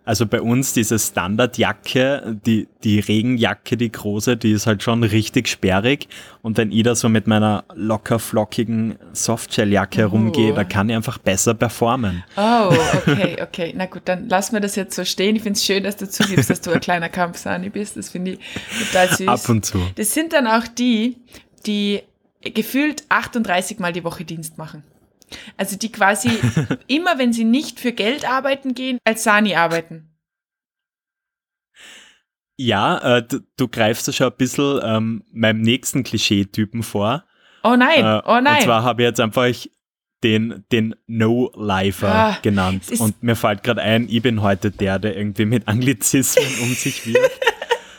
Also 0.07 0.25
bei 0.25 0.41
uns 0.41 0.73
diese 0.73 0.99
Standardjacke, 0.99 2.39
die, 2.47 2.69
die 2.85 3.01
Regenjacke, 3.01 3.77
die 3.77 3.91
große, 3.91 4.37
die 4.37 4.53
ist 4.53 4.67
halt 4.67 4.83
schon 4.83 5.03
richtig 5.03 5.49
sperrig. 5.49 6.09
Und 6.43 6.57
wenn 6.59 6.71
ich 6.71 6.85
da 6.85 6.95
so 6.95 7.09
mit 7.09 7.27
meiner 7.27 7.65
locker 7.75 8.19
flockigen 8.19 8.97
Softshell-Jacke 9.13 9.99
herumgehe, 9.99 10.53
Oh. 10.53 10.57
da 10.57 10.65
kann 10.65 10.89
ich 10.89 10.95
einfach 10.97 11.19
besser 11.19 11.55
performen. 11.55 12.23
Oh, 12.37 12.73
okay, 12.95 13.37
okay. 13.43 13.75
Na 13.77 13.87
gut, 13.87 14.03
dann 14.05 14.29
lassen 14.29 14.53
wir 14.55 14.61
das 14.61 14.77
jetzt 14.77 14.95
so 14.95 15.05
stehen. 15.05 15.35
Ich 15.37 15.43
finde 15.43 15.59
es 15.59 15.65
schön, 15.65 15.83
dass 15.83 15.97
du 15.97 16.09
zugibst, 16.09 16.49
dass 16.51 16.61
du 16.61 16.71
ein 16.71 16.81
kleiner 16.81 17.09
Kampfsani 17.09 17.69
bist. 17.69 17.97
Das 17.97 18.11
finde 18.11 18.33
ich 18.33 18.39
total 18.87 19.09
süß. 19.09 19.29
Ab 19.29 19.49
und 19.49 19.67
zu. 19.67 19.81
Das 19.97 20.15
sind 20.15 20.33
dann 20.33 20.47
auch 20.47 20.69
die, 20.69 21.17
die 21.67 22.03
gefühlt 22.55 23.03
38 23.09 23.81
Mal 23.81 23.93
die 23.93 24.05
Woche 24.05 24.25
Dienst 24.25 24.57
machen. 24.57 24.85
Also 25.57 25.77
die 25.77 25.91
quasi 25.93 26.31
immer, 26.87 27.19
wenn 27.19 27.33
sie 27.33 27.45
nicht 27.45 27.81
für 27.81 27.93
Geld 27.93 28.29
arbeiten 28.29 28.75
gehen, 28.75 28.99
als 29.05 29.25
Sani 29.25 29.55
arbeiten. 29.55 30.11
Ja, 32.59 33.19
äh, 33.19 33.23
du, 33.23 33.41
du 33.57 33.69
greifst 33.69 34.09
da 34.09 34.13
schon 34.13 34.29
ein 34.29 34.37
bisschen 34.39 34.81
ähm, 34.83 35.25
meinem 35.33 35.61
nächsten 35.61 36.05
Klischeetypen 36.05 36.83
vor. 36.83 37.25
Oh 37.63 37.77
nein, 37.77 38.01
Äh, 38.05 38.23
oh 38.25 38.41
nein. 38.41 38.57
Und 38.59 38.63
zwar 38.63 38.83
habe 38.83 39.03
ich 39.03 39.09
jetzt 39.09 39.21
einfach 39.21 39.53
den, 40.25 40.65
den 40.73 40.95
No-Lifer 41.07 42.09
Ah, 42.15 42.39
genannt. 42.41 42.85
Und 42.99 43.23
mir 43.23 43.37
fällt 43.37 43.63
gerade 43.63 43.83
ein, 43.83 44.09
ich 44.09 44.23
bin 44.23 44.41
heute 44.41 44.71
der, 44.71 44.99
der 44.99 45.17
irgendwie 45.17 45.45
mit 45.45 45.69
Anglizismen 45.69 46.47
um 46.63 46.73
sich 46.75 47.07
wirft. 47.07 47.41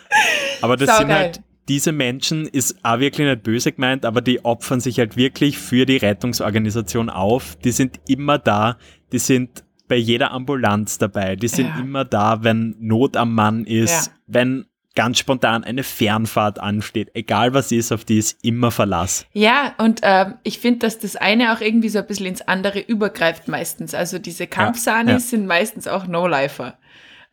Aber 0.62 0.76
das 0.76 0.90
sind 0.90 0.98
Saugeil. 1.10 1.16
halt, 1.18 1.42
diese 1.68 1.92
Menschen 1.92 2.48
ist 2.48 2.78
auch 2.84 3.00
wirklich 3.00 3.28
nicht 3.28 3.44
böse 3.44 3.72
gemeint, 3.72 4.06
aber 4.06 4.22
die 4.22 4.46
opfern 4.46 4.80
sich 4.80 5.00
halt 5.00 5.18
wirklich 5.18 5.58
für 5.58 5.86
die 5.86 5.98
Rettungsorganisation 5.98 7.10
auf. 7.10 7.56
Die 7.64 7.72
sind 7.72 8.00
immer 8.08 8.38
da, 8.38 8.78
die 9.12 9.20
sind 9.20 9.64
bei 9.88 9.96
jeder 9.96 10.32
Ambulanz 10.32 10.98
dabei, 10.98 11.36
die 11.36 11.48
sind 11.48 11.68
Ja. 11.68 11.80
immer 11.80 12.06
da, 12.06 12.44
wenn 12.44 12.76
Not 12.80 13.16
am 13.18 13.34
Mann 13.34 13.64
ist, 13.66 14.08
Ja. 14.08 14.14
wenn 14.28 14.66
ganz 14.96 15.20
spontan 15.20 15.64
eine 15.64 15.84
Fernfahrt 15.84 16.60
ansteht, 16.60 17.12
egal 17.14 17.54
was 17.54 17.72
ist, 17.72 17.92
auf 17.92 18.04
die 18.04 18.18
ist 18.18 18.44
immer 18.44 18.72
Verlass. 18.72 19.28
Ja, 19.32 19.76
und 19.78 20.00
ähm, 20.02 20.34
ich 20.44 20.60
finde, 20.60 20.80
dass 20.80 20.98
das 21.00 21.16
eine 21.16 21.54
auch 21.54 21.62
irgendwie 21.62 21.90
so 21.90 22.00
ein 22.00 22.08
bisschen 22.08 22.26
ins 22.26 22.42
andere 22.42 22.80
übergreift 22.80 23.48
meistens. 23.48 23.94
Also 23.94 24.18
diese 24.18 24.48
Kampfsanis 24.48 25.26
ja. 25.32 25.38
sind 25.38 25.46
meistens 25.48 25.88
auch 25.88 26.08
No-Lifer. 26.08 26.78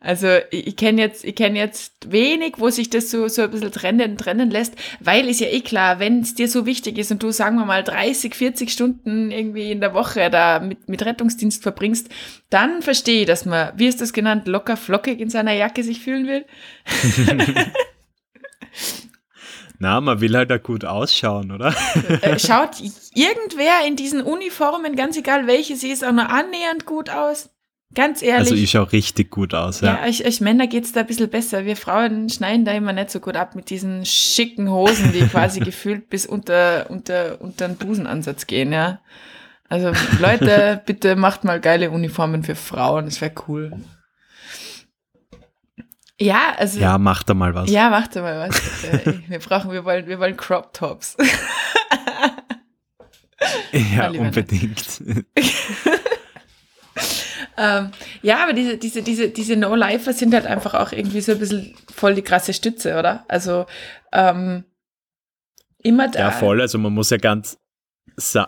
Also 0.05 0.27
ich, 0.51 0.75
kenne 0.75 1.01
jetzt, 1.01 1.25
ich 1.25 1.33
kenne 1.33 1.57
jetzt 1.57 2.11
wenig, 2.11 2.55
wo 2.57 2.69
sich 2.69 2.91
das 2.91 3.09
so, 3.09 3.27
so 3.27 3.41
ein 3.41 3.49
bisschen 3.49 3.71
trennen, 3.71 4.17
trennen 4.17 4.51
lässt, 4.51 4.75
weil 4.99 5.27
ist 5.27 5.39
ja 5.39 5.47
eh 5.47 5.61
klar, 5.61 5.99
wenn 5.99 6.19
es 6.19 6.35
dir 6.35 6.47
so 6.47 6.67
wichtig 6.67 6.99
ist 6.99 7.11
und 7.11 7.23
du, 7.23 7.31
sagen 7.31 7.55
wir 7.55 7.65
mal, 7.65 7.83
30, 7.83 8.35
40 8.35 8.71
Stunden 8.71 9.31
irgendwie 9.31 9.71
in 9.71 9.81
der 9.81 9.95
Woche 9.95 10.29
da 10.29 10.59
mit, 10.59 10.87
mit 10.87 11.03
Rettungsdienst 11.03 11.63
verbringst, 11.63 12.09
dann 12.51 12.83
verstehe 12.83 13.21
ich, 13.21 13.25
dass 13.25 13.45
man, 13.45 13.71
wie 13.77 13.87
ist 13.87 13.99
das 13.99 14.13
genannt, 14.13 14.47
locker 14.47 14.77
flockig 14.77 15.19
in 15.19 15.31
seiner 15.31 15.53
Jacke 15.53 15.83
sich 15.83 16.01
fühlen 16.01 16.27
will. 16.27 16.45
Na, 19.79 19.99
man 20.01 20.21
will 20.21 20.37
halt 20.37 20.51
auch 20.51 20.61
gut 20.61 20.85
ausschauen, 20.85 21.51
oder? 21.51 21.73
Äh, 22.21 22.37
schaut 22.37 22.79
irgendwer 23.13 23.87
in 23.87 23.95
diesen 23.95 24.21
Uniformen, 24.21 24.95
ganz 24.95 25.17
egal 25.17 25.47
welche 25.47 25.75
sie 25.75 25.89
ist, 25.89 26.05
auch 26.05 26.11
nur 26.11 26.29
annähernd 26.29 26.85
gut 26.85 27.09
aus? 27.09 27.49
Ganz 27.93 28.21
ehrlich. 28.21 28.39
Also 28.39 28.55
ich 28.55 28.71
schaue 28.71 28.91
richtig 28.91 29.31
gut 29.31 29.53
aus, 29.53 29.79
ja, 29.81 29.99
ja. 30.01 30.07
euch, 30.07 30.25
euch 30.25 30.41
Männer 30.41 30.67
geht's 30.67 30.91
da 30.91 31.01
ein 31.01 31.07
bisschen 31.07 31.29
besser. 31.29 31.65
Wir 31.65 31.77
Frauen 31.77 32.29
schneiden 32.29 32.65
da 32.65 32.73
immer 32.73 32.91
nicht 32.91 33.09
so 33.11 33.19
gut 33.19 33.37
ab 33.37 33.55
mit 33.55 33.69
diesen 33.69 34.05
schicken 34.05 34.69
Hosen, 34.69 35.13
die 35.13 35.25
quasi 35.27 35.59
gefühlt 35.61 36.09
bis 36.09 36.25
unter, 36.25 36.89
unter, 36.89 37.39
unter 37.41 37.67
den 37.67 37.77
Busenansatz 37.77 38.47
gehen, 38.47 38.73
ja. 38.73 38.99
Also 39.69 39.93
Leute, 40.19 40.81
bitte 40.85 41.15
macht 41.15 41.43
mal 41.43 41.59
geile 41.61 41.89
Uniformen 41.91 42.43
für 42.43 42.55
Frauen, 42.55 43.05
das 43.05 43.21
wäre 43.21 43.33
cool. 43.47 43.71
Ja, 46.19 46.53
also 46.57 46.79
Ja, 46.79 46.97
mach 46.97 47.23
da 47.23 47.33
mal 47.33 47.53
was. 47.55 47.69
ja, 47.69 47.89
macht 47.89 48.15
doch 48.15 48.21
mal 48.21 48.47
was. 48.49 48.61
Bitte. 48.81 49.21
Wir 49.27 49.39
brauchen, 49.39 49.71
wir 49.71 49.83
wollen, 49.85 50.07
wir 50.07 50.19
wollen 50.19 50.37
Crop 50.37 50.73
Tops. 50.73 51.17
Ja, 53.71 54.09
unbedingt. 54.09 55.01
Ähm, 57.57 57.91
ja, 58.21 58.43
aber 58.43 58.53
diese, 58.53 58.77
diese, 58.77 59.01
diese, 59.01 59.29
diese 59.29 59.55
No-Lifer 59.55 60.13
sind 60.13 60.33
halt 60.33 60.45
einfach 60.45 60.73
auch 60.73 60.91
irgendwie 60.91 61.21
so 61.21 61.33
ein 61.33 61.39
bisschen 61.39 61.75
voll 61.93 62.15
die 62.15 62.21
krasse 62.21 62.53
Stütze, 62.53 62.97
oder? 62.97 63.25
Also 63.27 63.65
ähm, 64.11 64.65
immer 65.79 66.09
da. 66.09 66.19
Ja, 66.19 66.31
voll. 66.31 66.61
Also 66.61 66.77
man 66.77 66.93
muss 66.93 67.09
ja 67.09 67.17
ganz, 67.17 67.57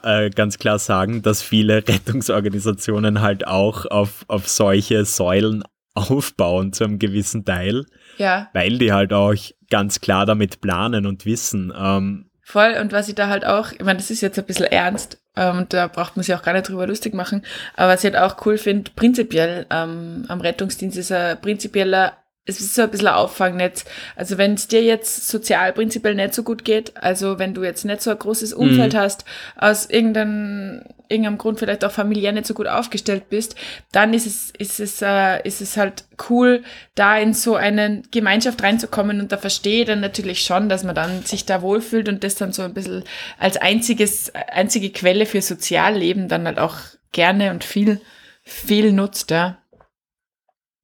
äh, 0.04 0.30
ganz 0.30 0.58
klar 0.58 0.80
sagen, 0.80 1.22
dass 1.22 1.42
viele 1.42 1.78
Rettungsorganisationen 1.88 3.22
halt 3.22 3.48
auch 3.48 3.86
auf, 3.86 4.26
auf 4.28 4.48
solche 4.48 5.06
Säulen 5.06 5.64
aufbauen 5.94 6.74
zu 6.74 6.84
einem 6.84 7.00
gewissen 7.00 7.44
Teil, 7.44 7.86
Ja, 8.18 8.50
weil 8.54 8.78
die 8.78 8.94
halt 8.94 9.14
auch 9.14 9.34
ganz 9.70 10.00
klar 10.00 10.26
damit 10.26 10.62
planen 10.62 11.06
und 11.06 11.26
wissen. 11.26 11.74
Ähm, 11.76 12.30
voll. 12.44 12.76
Und 12.80 12.92
was 12.92 13.10
ich 13.10 13.16
da 13.16 13.30
halt 13.30 13.46
auch, 13.46 13.72
ich 13.72 13.84
meine, 13.84 13.98
das 13.98 14.12
ist 14.12 14.22
jetzt 14.22 14.38
ein 14.38 14.46
bisschen 14.46 14.66
ernst 14.66 15.20
und 15.38 15.74
da 15.74 15.88
braucht 15.88 16.16
man 16.16 16.24
sich 16.24 16.36
auch 16.36 16.44
gar 16.44 16.54
nicht 16.54 16.70
drüber 16.70 16.88
lustig 16.88 17.14
machen, 17.14 17.44
aber 17.76 17.94
was 17.94 18.04
ich 18.04 18.14
halt 18.14 18.24
auch 18.24 18.46
cool 18.46 18.58
finde, 18.58 18.92
prinzipiell 18.96 19.66
ähm, 19.70 20.26
am 20.28 20.42
Rettungsdienst 20.42 20.98
ist 20.98 21.12
ein 21.12 21.40
prinzipieller 21.40 22.14
es 22.48 22.62
ist 22.62 22.76
so 22.76 22.84
ein 22.84 22.90
bisschen 22.90 23.10
ein 23.10 23.14
Auffangnetz. 23.14 23.84
Also 24.16 24.38
wenn 24.38 24.54
es 24.54 24.68
dir 24.68 24.82
jetzt 24.82 25.28
sozial 25.28 25.74
prinzipiell 25.74 26.16
nicht 26.16 26.34
so 26.34 26.44
gut 26.44 26.64
geht, 26.64 26.96
also 26.96 27.40
wenn 27.40 27.54
du 27.54 27.64
jetzt 27.64 27.84
nicht 27.84 28.02
so 28.02 28.10
ein 28.10 28.18
großes 28.18 28.54
Umfeld 28.54 28.96
hast, 28.96 29.26
aus 29.58 29.86
irgendeinem, 29.86 30.82
irgendeinem 31.10 31.38
Grund 31.38 31.60
vielleicht 31.60 31.84
auch 31.84 31.92
familiär 31.92 32.32
nicht 32.32 32.48
so 32.48 32.54
gut 32.54 32.68
aufgestellt 32.68 33.30
bist, 33.30 33.56
dann 33.92 34.14
ist 34.14 34.26
es, 34.26 34.52
ist 34.58 34.80
es, 34.80 35.02
äh, 35.02 35.46
ist 35.46 35.62
es 35.62 35.76
halt 35.76 36.06
cool, 36.30 36.64
da 36.96 37.18
in 37.18 37.34
so 37.34 37.56
eine 37.56 38.02
Gemeinschaft 38.12 38.64
reinzukommen 38.64 39.20
und 39.20 39.34
da 39.34 39.38
verstehe 39.38 39.82
ich 39.82 39.88
dann 39.88 40.00
natürlich 40.00 40.42
schon, 40.42 40.70
dass 40.70 40.86
man 40.86 40.96
dann 40.96 41.24
sich 41.24 41.46
da 41.46 41.62
wohlfühlt 41.62 42.08
und 42.08 42.24
das 42.24 42.36
dann 42.36 42.54
so 42.54 42.62
ein 42.62 42.74
bisschen 42.74 43.04
als 43.38 43.58
einziges, 43.58 44.34
einzige 44.34 44.90
Quelle 44.92 45.26
für 45.26 45.42
Sozialleben 45.42 46.30
dann 46.30 46.48
halt 46.48 46.60
auch 46.60 46.78
gerne 47.12 47.52
und 47.52 47.66
viel, 47.66 48.00
viel 48.44 48.94
nutzt, 48.94 49.32
ja. 49.32 49.58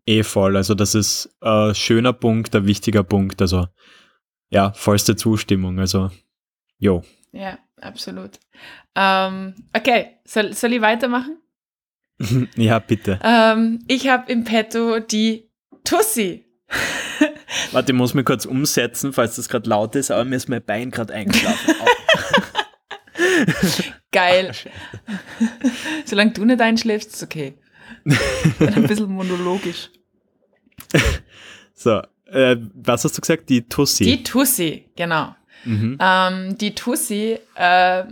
Eh 0.05 0.23
voll. 0.23 0.57
Also 0.57 0.75
das 0.75 0.95
ist 0.95 1.35
ein 1.41 1.75
schöner 1.75 2.13
Punkt, 2.13 2.55
ein 2.55 2.65
wichtiger 2.65 3.03
Punkt. 3.03 3.41
Also 3.41 3.67
ja, 4.53 4.71
vollste 4.73 5.15
Zustimmung. 5.15 5.79
Also, 5.79 6.11
jo. 6.77 7.03
Ja, 7.31 7.57
absolut. 7.81 8.39
Ähm, 8.95 9.55
okay, 9.75 10.17
soll, 10.25 10.53
soll 10.53 10.73
ich 10.73 10.81
weitermachen? 10.81 11.39
ja, 12.55 12.77
bitte. 12.77 13.19
Ähm, 13.23 13.79
ich 13.87 14.07
habe 14.07 14.31
im 14.31 14.43
Petto 14.43 14.99
die 14.99 15.49
Tussi. 15.83 16.45
Warte, 17.71 17.93
ich 17.93 17.97
muss 17.97 18.13
mich 18.13 18.25
kurz 18.25 18.45
umsetzen, 18.45 19.11
falls 19.11 19.37
das 19.37 19.49
gerade 19.49 19.67
laut 19.67 19.95
ist, 19.95 20.11
aber 20.11 20.23
mir 20.23 20.35
ist 20.35 20.49
mein 20.49 20.63
Bein 20.63 20.91
gerade 20.91 21.13
eingeschlafen. 21.13 21.73
Geil. 24.11 24.51
Solange 26.05 26.31
du 26.31 26.45
nicht 26.45 26.61
einschläfst, 26.61 27.13
ist 27.13 27.23
okay. 27.23 27.55
Ein 28.05 28.87
bisschen 28.87 29.11
monologisch. 29.11 29.89
So, 31.75 32.01
äh, 32.27 32.55
was 32.75 33.03
hast 33.03 33.17
du 33.17 33.21
gesagt? 33.21 33.49
Die 33.49 33.67
Tussi. 33.67 34.03
Die 34.05 34.23
Tussi, 34.23 34.85
genau. 34.95 35.35
Mhm. 35.65 35.97
Ähm, 35.99 36.57
die 36.57 36.75
Tussi 36.75 37.39
äh, 37.55 38.03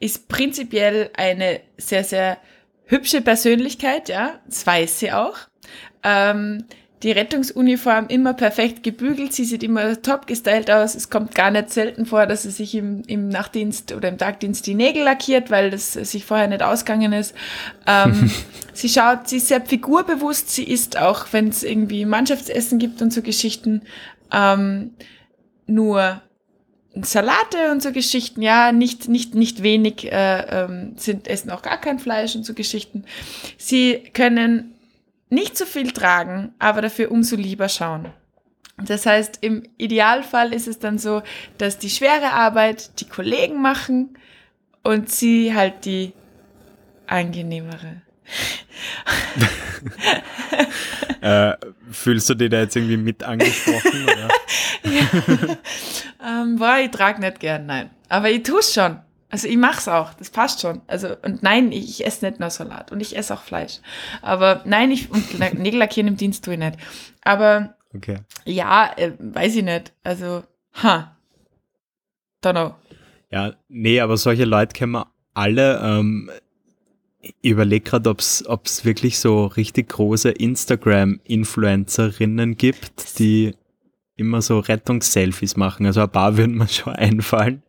ist 0.00 0.28
prinzipiell 0.28 1.10
eine 1.14 1.60
sehr, 1.76 2.04
sehr 2.04 2.38
hübsche 2.86 3.20
Persönlichkeit, 3.20 4.08
ja. 4.08 4.40
Das 4.46 4.66
weiß 4.66 4.98
sie 4.98 5.12
auch. 5.12 5.36
Ähm, 6.02 6.64
die 7.02 7.10
Rettungsuniform 7.10 8.06
immer 8.08 8.32
perfekt 8.32 8.82
gebügelt, 8.82 9.32
sie 9.32 9.44
sieht 9.44 9.62
immer 9.62 10.00
top 10.02 10.26
gestylt 10.26 10.70
aus. 10.70 10.94
Es 10.94 11.10
kommt 11.10 11.34
gar 11.34 11.50
nicht 11.50 11.70
selten 11.70 12.06
vor, 12.06 12.26
dass 12.26 12.42
sie 12.44 12.50
sich 12.50 12.74
im, 12.74 13.02
im 13.06 13.28
Nachtdienst 13.28 13.92
oder 13.92 14.08
im 14.08 14.18
Tagdienst 14.18 14.66
die 14.66 14.74
Nägel 14.74 15.02
lackiert, 15.02 15.50
weil 15.50 15.70
das 15.70 15.94
sich 15.94 16.24
vorher 16.24 16.46
nicht 16.46 16.62
ausgegangen 16.62 17.12
ist. 17.12 17.34
Ähm, 17.86 18.30
sie 18.72 18.88
schaut, 18.88 19.28
sie 19.28 19.38
ist 19.38 19.48
sehr 19.48 19.60
figurbewusst, 19.60 20.50
sie 20.50 20.64
isst 20.64 20.96
auch, 20.96 21.26
wenn 21.32 21.48
es 21.48 21.64
irgendwie 21.64 22.04
Mannschaftsessen 22.04 22.78
gibt 22.78 23.02
und 23.02 23.12
so 23.12 23.22
Geschichten, 23.22 23.82
ähm, 24.32 24.92
nur 25.66 26.22
Salate 27.00 27.70
und 27.72 27.82
so 27.82 27.90
Geschichten, 27.90 28.42
ja, 28.42 28.70
nicht, 28.70 29.08
nicht, 29.08 29.34
nicht 29.34 29.62
wenig, 29.62 30.12
äh, 30.12 30.64
ähm, 30.64 30.92
sind, 30.96 31.26
essen 31.26 31.50
auch 31.50 31.62
gar 31.62 31.80
kein 31.80 31.98
Fleisch 31.98 32.36
und 32.36 32.44
so 32.44 32.52
Geschichten. 32.52 33.04
Sie 33.56 34.02
können 34.12 34.71
nicht 35.32 35.56
so 35.56 35.64
viel 35.64 35.92
tragen, 35.92 36.54
aber 36.58 36.82
dafür 36.82 37.10
umso 37.10 37.36
lieber 37.36 37.68
schauen. 37.70 38.08
Das 38.76 39.06
heißt, 39.06 39.38
im 39.40 39.62
Idealfall 39.78 40.52
ist 40.52 40.68
es 40.68 40.78
dann 40.78 40.98
so, 40.98 41.22
dass 41.56 41.78
die 41.78 41.88
schwere 41.88 42.32
Arbeit 42.32 43.00
die 43.00 43.08
Kollegen 43.08 43.62
machen 43.62 44.18
und 44.82 45.08
sie 45.10 45.54
halt 45.54 45.84
die 45.86 46.12
angenehmere. 47.06 48.02
äh, 51.20 51.54
fühlst 51.90 52.28
du 52.28 52.34
dich 52.34 52.50
da 52.50 52.60
jetzt 52.60 52.76
irgendwie 52.76 52.98
mit 52.98 53.22
angesprochen? 53.22 54.04
Oder? 54.04 54.28
ja. 54.84 55.56
ähm, 56.42 56.56
boah, 56.56 56.78
ich 56.78 56.90
trage 56.90 57.20
nicht 57.20 57.40
gern, 57.40 57.66
nein. 57.66 57.90
Aber 58.08 58.30
ich 58.30 58.42
tue 58.42 58.60
es 58.60 58.74
schon. 58.74 58.98
Also 59.32 59.48
ich 59.48 59.56
mach's 59.56 59.88
auch, 59.88 60.12
das 60.12 60.28
passt 60.28 60.60
schon. 60.60 60.82
Also 60.86 61.16
und 61.22 61.42
nein, 61.42 61.72
ich, 61.72 61.88
ich 61.88 62.04
esse 62.06 62.26
nicht 62.26 62.38
nur 62.38 62.50
Salat 62.50 62.92
und 62.92 63.00
ich 63.00 63.16
esse 63.16 63.32
auch 63.32 63.40
Fleisch. 63.40 63.78
Aber 64.20 64.60
nein, 64.66 64.90
ich 64.90 65.10
und 65.10 65.38
Nägel 65.58 65.78
lackieren 65.78 66.06
im 66.06 66.18
Dienst 66.18 66.44
tue 66.44 66.52
ich 66.52 66.60
nicht. 66.60 66.76
Aber 67.22 67.74
okay. 67.94 68.18
ja, 68.44 68.92
äh, 68.94 69.12
weiß 69.18 69.56
ich 69.56 69.64
nicht. 69.64 69.94
Also, 70.04 70.42
ha. 70.74 71.16
Don't 72.44 72.52
know. 72.52 72.74
Ja, 73.30 73.54
nee, 73.68 74.00
aber 74.00 74.18
solche 74.18 74.44
Leute 74.44 74.74
kennen 74.74 74.92
wir 74.92 75.06
alle. 75.32 75.80
Ähm, 75.82 76.30
ich 77.22 77.52
überlege 77.52 77.88
gerade, 77.88 78.10
ob 78.10 78.18
es 78.18 78.84
wirklich 78.84 79.18
so 79.18 79.46
richtig 79.46 79.88
große 79.88 80.30
Instagram-Influencerinnen 80.30 82.58
gibt, 82.58 83.18
die 83.18 83.54
immer 84.16 84.42
so 84.42 84.58
Rettungsselfies 84.58 85.56
machen. 85.56 85.86
Also 85.86 86.02
ein 86.02 86.10
paar 86.10 86.36
würden 86.36 86.56
mir 86.56 86.68
schon 86.68 86.92
einfallen. 86.92 87.62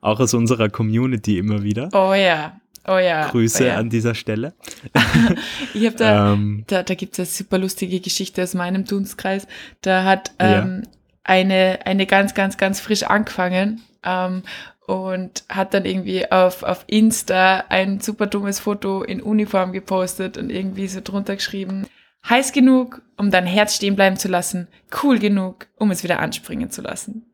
Auch 0.00 0.20
aus 0.20 0.34
unserer 0.34 0.68
Community 0.68 1.38
immer 1.38 1.62
wieder. 1.62 1.88
Oh 1.92 2.14
ja. 2.14 2.60
Oh 2.86 2.98
ja. 2.98 3.28
Grüße 3.28 3.64
oh 3.64 3.66
ja. 3.66 3.76
an 3.76 3.90
dieser 3.90 4.14
Stelle. 4.14 4.54
ich 5.74 5.84
habe 5.84 5.96
da, 5.96 6.32
ähm, 6.32 6.64
da, 6.66 6.82
da 6.82 6.94
gibt 6.94 7.14
es 7.14 7.18
eine 7.18 7.26
super 7.26 7.58
lustige 7.58 8.00
Geschichte 8.00 8.42
aus 8.42 8.54
meinem 8.54 8.84
Dunstkreis. 8.84 9.46
Da 9.82 10.04
hat 10.04 10.32
ähm, 10.38 10.82
ja. 10.84 10.90
eine, 11.24 11.80
eine 11.84 12.06
ganz, 12.06 12.34
ganz, 12.34 12.56
ganz 12.56 12.80
frisch 12.80 13.02
angefangen 13.02 13.82
ähm, 14.04 14.42
und 14.86 15.44
hat 15.50 15.74
dann 15.74 15.84
irgendwie 15.84 16.32
auf, 16.32 16.62
auf 16.62 16.84
Insta 16.86 17.64
ein 17.68 18.00
super 18.00 18.26
dummes 18.26 18.58
Foto 18.58 19.02
in 19.02 19.20
Uniform 19.20 19.72
gepostet 19.72 20.38
und 20.38 20.48
irgendwie 20.48 20.88
so 20.88 21.00
drunter 21.04 21.36
geschrieben, 21.36 21.86
heiß 22.26 22.52
genug, 22.52 23.02
um 23.18 23.30
dein 23.30 23.46
Herz 23.46 23.76
stehen 23.76 23.96
bleiben 23.96 24.16
zu 24.16 24.28
lassen, 24.28 24.66
cool 25.02 25.18
genug, 25.18 25.66
um 25.76 25.90
es 25.90 26.04
wieder 26.04 26.20
anspringen 26.20 26.70
zu 26.70 26.80
lassen. 26.80 27.27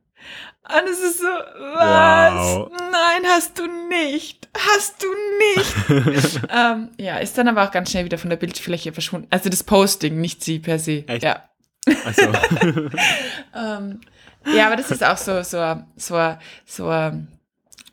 Und 0.67 0.89
es 0.91 1.01
ist 1.01 1.19
so, 1.19 1.27
was? 1.27 2.57
Wow. 2.57 2.71
Nein, 2.71 3.23
hast 3.27 3.59
du 3.59 3.67
nicht. 3.89 4.49
Hast 4.57 5.03
du 5.03 5.09
nicht. 5.39 6.41
ähm, 6.51 6.89
ja, 6.99 7.19
ist 7.19 7.37
dann 7.37 7.49
aber 7.49 7.65
auch 7.65 7.71
ganz 7.71 7.91
schnell 7.91 8.07
wieder 8.07 8.17
von 8.17 8.31
der 8.31 8.39
Bildfläche 8.39 8.93
verschwunden. 8.93 9.27
Also 9.31 9.51
das 9.51 9.63
Posting, 9.63 10.21
nicht 10.21 10.43
sie 10.43 10.61
per 10.61 10.79
se. 10.79 11.05
Echt? 11.07 11.23
Ja. 11.23 11.45
Ach 12.07 12.15
so. 12.15 12.23
ähm, 13.55 14.01
ja, 14.55 14.67
aber 14.67 14.77
das 14.77 14.91
ist 14.91 15.05
auch 15.05 15.19
so, 15.19 15.43
so, 15.43 15.83
so, 15.97 16.37
so 16.65 16.89
ein 16.89 17.29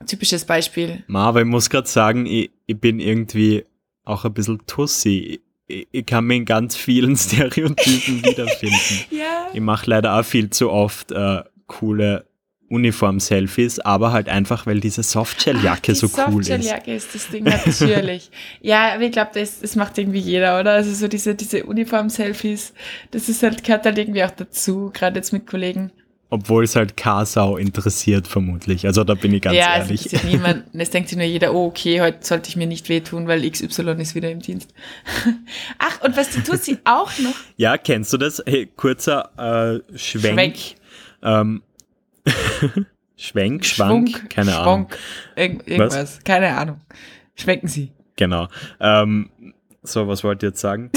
typisches 0.05 0.45
Beispiel. 0.45 1.03
Ma, 1.07 1.27
aber 1.27 1.41
ich 1.41 1.47
muss 1.47 1.69
gerade 1.69 1.87
sagen, 1.87 2.25
ich, 2.25 2.51
ich 2.67 2.79
bin 2.79 2.99
irgendwie 2.99 3.65
auch 4.05 4.23
ein 4.23 4.33
bisschen 4.33 4.65
Tussi. 4.65 5.41
Ich, 5.67 5.87
ich 5.91 6.05
kann 6.05 6.25
mich 6.25 6.37
in 6.37 6.45
ganz 6.45 6.75
vielen 6.75 7.17
Stereotypen 7.17 8.23
wiederfinden. 8.23 9.05
ja. 9.09 9.47
Ich 9.53 9.61
mache 9.61 9.89
leider 9.89 10.17
auch 10.17 10.23
viel 10.23 10.49
zu 10.49 10.71
oft 10.71 11.11
äh, 11.11 11.43
coole 11.71 12.25
Uniform-Selfies, 12.69 13.79
aber 13.79 14.13
halt 14.13 14.29
einfach, 14.29 14.65
weil 14.65 14.79
diese 14.79 15.03
Softshell-Jacke 15.03 15.93
so 15.93 16.07
cool 16.07 16.41
ist. 16.41 16.47
Softshell-Jacke 16.47 16.95
ist 16.95 17.13
das 17.13 17.27
Ding 17.29 17.43
natürlich. 17.43 18.31
ja, 18.61 18.93
aber 18.93 19.03
ich 19.03 19.11
glaube, 19.11 19.31
das, 19.33 19.59
das 19.59 19.75
macht 19.75 19.97
irgendwie 19.97 20.19
jeder, 20.19 20.59
oder? 20.59 20.71
Also 20.73 20.93
so 20.93 21.07
diese, 21.07 21.35
diese 21.35 21.65
Uniform-Selfies, 21.65 22.73
das 23.11 23.27
ist 23.27 23.43
halt, 23.43 23.63
gehört 23.63 23.85
halt 23.85 23.97
irgendwie 23.97 24.23
auch 24.23 24.31
dazu, 24.31 24.89
gerade 24.93 25.17
jetzt 25.17 25.33
mit 25.33 25.47
Kollegen. 25.47 25.91
Obwohl 26.29 26.63
es 26.63 26.77
halt 26.77 26.95
Kasau 26.95 27.57
interessiert, 27.57 28.25
vermutlich. 28.25 28.85
Also 28.85 29.03
da 29.03 29.15
bin 29.15 29.33
ich 29.33 29.41
ganz 29.41 29.57
ja, 29.57 29.75
ehrlich. 29.75 30.05
Ja, 30.05 30.19
es 30.19 30.23
niemand. 30.23 30.63
Es 30.73 30.89
denkt 30.89 31.09
sich 31.09 31.17
nur 31.17 31.27
jeder, 31.27 31.53
oh, 31.53 31.65
okay, 31.65 31.99
heute 31.99 32.19
sollte 32.21 32.47
ich 32.47 32.55
mir 32.55 32.67
nicht 32.67 32.87
wehtun, 32.87 33.27
weil 33.27 33.49
XY 33.49 33.97
ist 33.99 34.15
wieder 34.15 34.31
im 34.31 34.39
Dienst. 34.39 34.73
Ach, 35.77 36.01
und 36.03 36.15
was 36.15 36.29
tut 36.29 36.63
sie 36.63 36.77
auch 36.85 37.11
noch? 37.19 37.35
Ja, 37.57 37.77
kennst 37.77 38.13
du 38.13 38.17
das? 38.17 38.41
Hey, 38.45 38.65
kurzer 38.77 39.83
äh, 39.91 39.97
Schwenk. 39.97 40.35
Schwenk. 40.35 40.80
Ähm, 41.23 41.63
Schwenk, 43.15 43.65
Schwank, 43.65 44.09
Schwunk, 44.09 44.29
keine 44.29 44.51
Schwonk, 44.51 44.65
Ahnung. 44.65 44.87
Irgend, 45.35 45.67
irgendwas, 45.67 45.95
was? 45.95 46.23
keine 46.23 46.57
Ahnung. 46.57 46.81
Schwenken 47.35 47.67
Sie. 47.67 47.91
Genau. 48.15 48.47
Ähm, 48.79 49.29
so, 49.83 50.07
was 50.07 50.23
wollt 50.23 50.43
ihr 50.43 50.49
jetzt 50.49 50.61
sagen? 50.61 50.91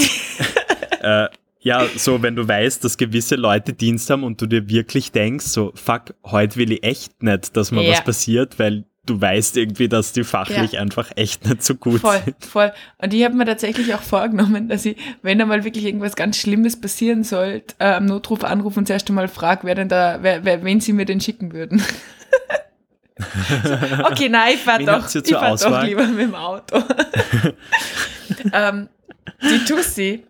äh, 1.01 1.27
ja, 1.59 1.85
so, 1.97 2.21
wenn 2.21 2.35
du 2.35 2.47
weißt, 2.47 2.83
dass 2.83 2.97
gewisse 2.97 3.35
Leute 3.35 3.73
Dienst 3.73 4.09
haben 4.09 4.23
und 4.23 4.39
du 4.39 4.45
dir 4.45 4.69
wirklich 4.69 5.11
denkst, 5.11 5.45
so, 5.45 5.71
fuck, 5.75 6.13
heute 6.23 6.57
will 6.57 6.71
ich 6.71 6.83
echt 6.83 7.23
nicht, 7.23 7.57
dass 7.57 7.71
mal 7.71 7.83
ja. 7.83 7.93
was 7.93 8.03
passiert, 8.03 8.59
weil 8.59 8.85
du 9.05 9.19
weißt 9.19 9.57
irgendwie, 9.57 9.87
dass 9.87 10.13
die 10.13 10.23
fachlich 10.23 10.73
ja. 10.73 10.81
einfach 10.81 11.11
echt 11.15 11.45
nicht 11.47 11.63
so 11.63 11.75
gut 11.75 12.01
voll, 12.01 12.19
sind. 12.23 12.43
Voll, 12.43 12.71
Und 12.97 13.13
ich 13.13 13.23
habe 13.23 13.35
mir 13.35 13.45
tatsächlich 13.45 13.93
auch 13.93 14.01
vorgenommen, 14.01 14.67
dass 14.67 14.85
ich, 14.85 14.97
wenn 15.21 15.39
da 15.39 15.45
mal 15.45 15.63
wirklich 15.63 15.85
irgendwas 15.85 16.15
ganz 16.15 16.37
Schlimmes 16.37 16.79
passieren 16.79 17.23
sollte, 17.23 17.75
äh, 17.79 17.93
am 17.93 18.05
Notruf 18.05 18.43
anrufen 18.43 18.79
und 18.79 18.87
zuerst 18.87 19.09
einmal 19.09 19.27
frage, 19.27 19.61
wer 19.63 19.75
denn 19.75 19.89
da, 19.89 20.19
wer, 20.21 20.43
wer, 20.43 20.63
wen 20.63 20.79
sie 20.81 20.93
mir 20.93 21.05
denn 21.05 21.21
schicken 21.21 21.53
würden. 21.53 21.81
so, 23.63 23.73
okay, 24.03 24.29
nein, 24.29 24.53
ich 24.55 24.61
fahre 24.61 24.83
doch, 24.83 25.13
ich 25.13 25.35
fahr 25.35 25.55
doch 25.55 25.83
lieber 25.83 26.05
mit 26.07 26.27
dem 26.27 26.35
Auto. 26.35 26.83
ähm, 28.53 28.89
die 29.41 29.63
Tussi, 29.65 30.23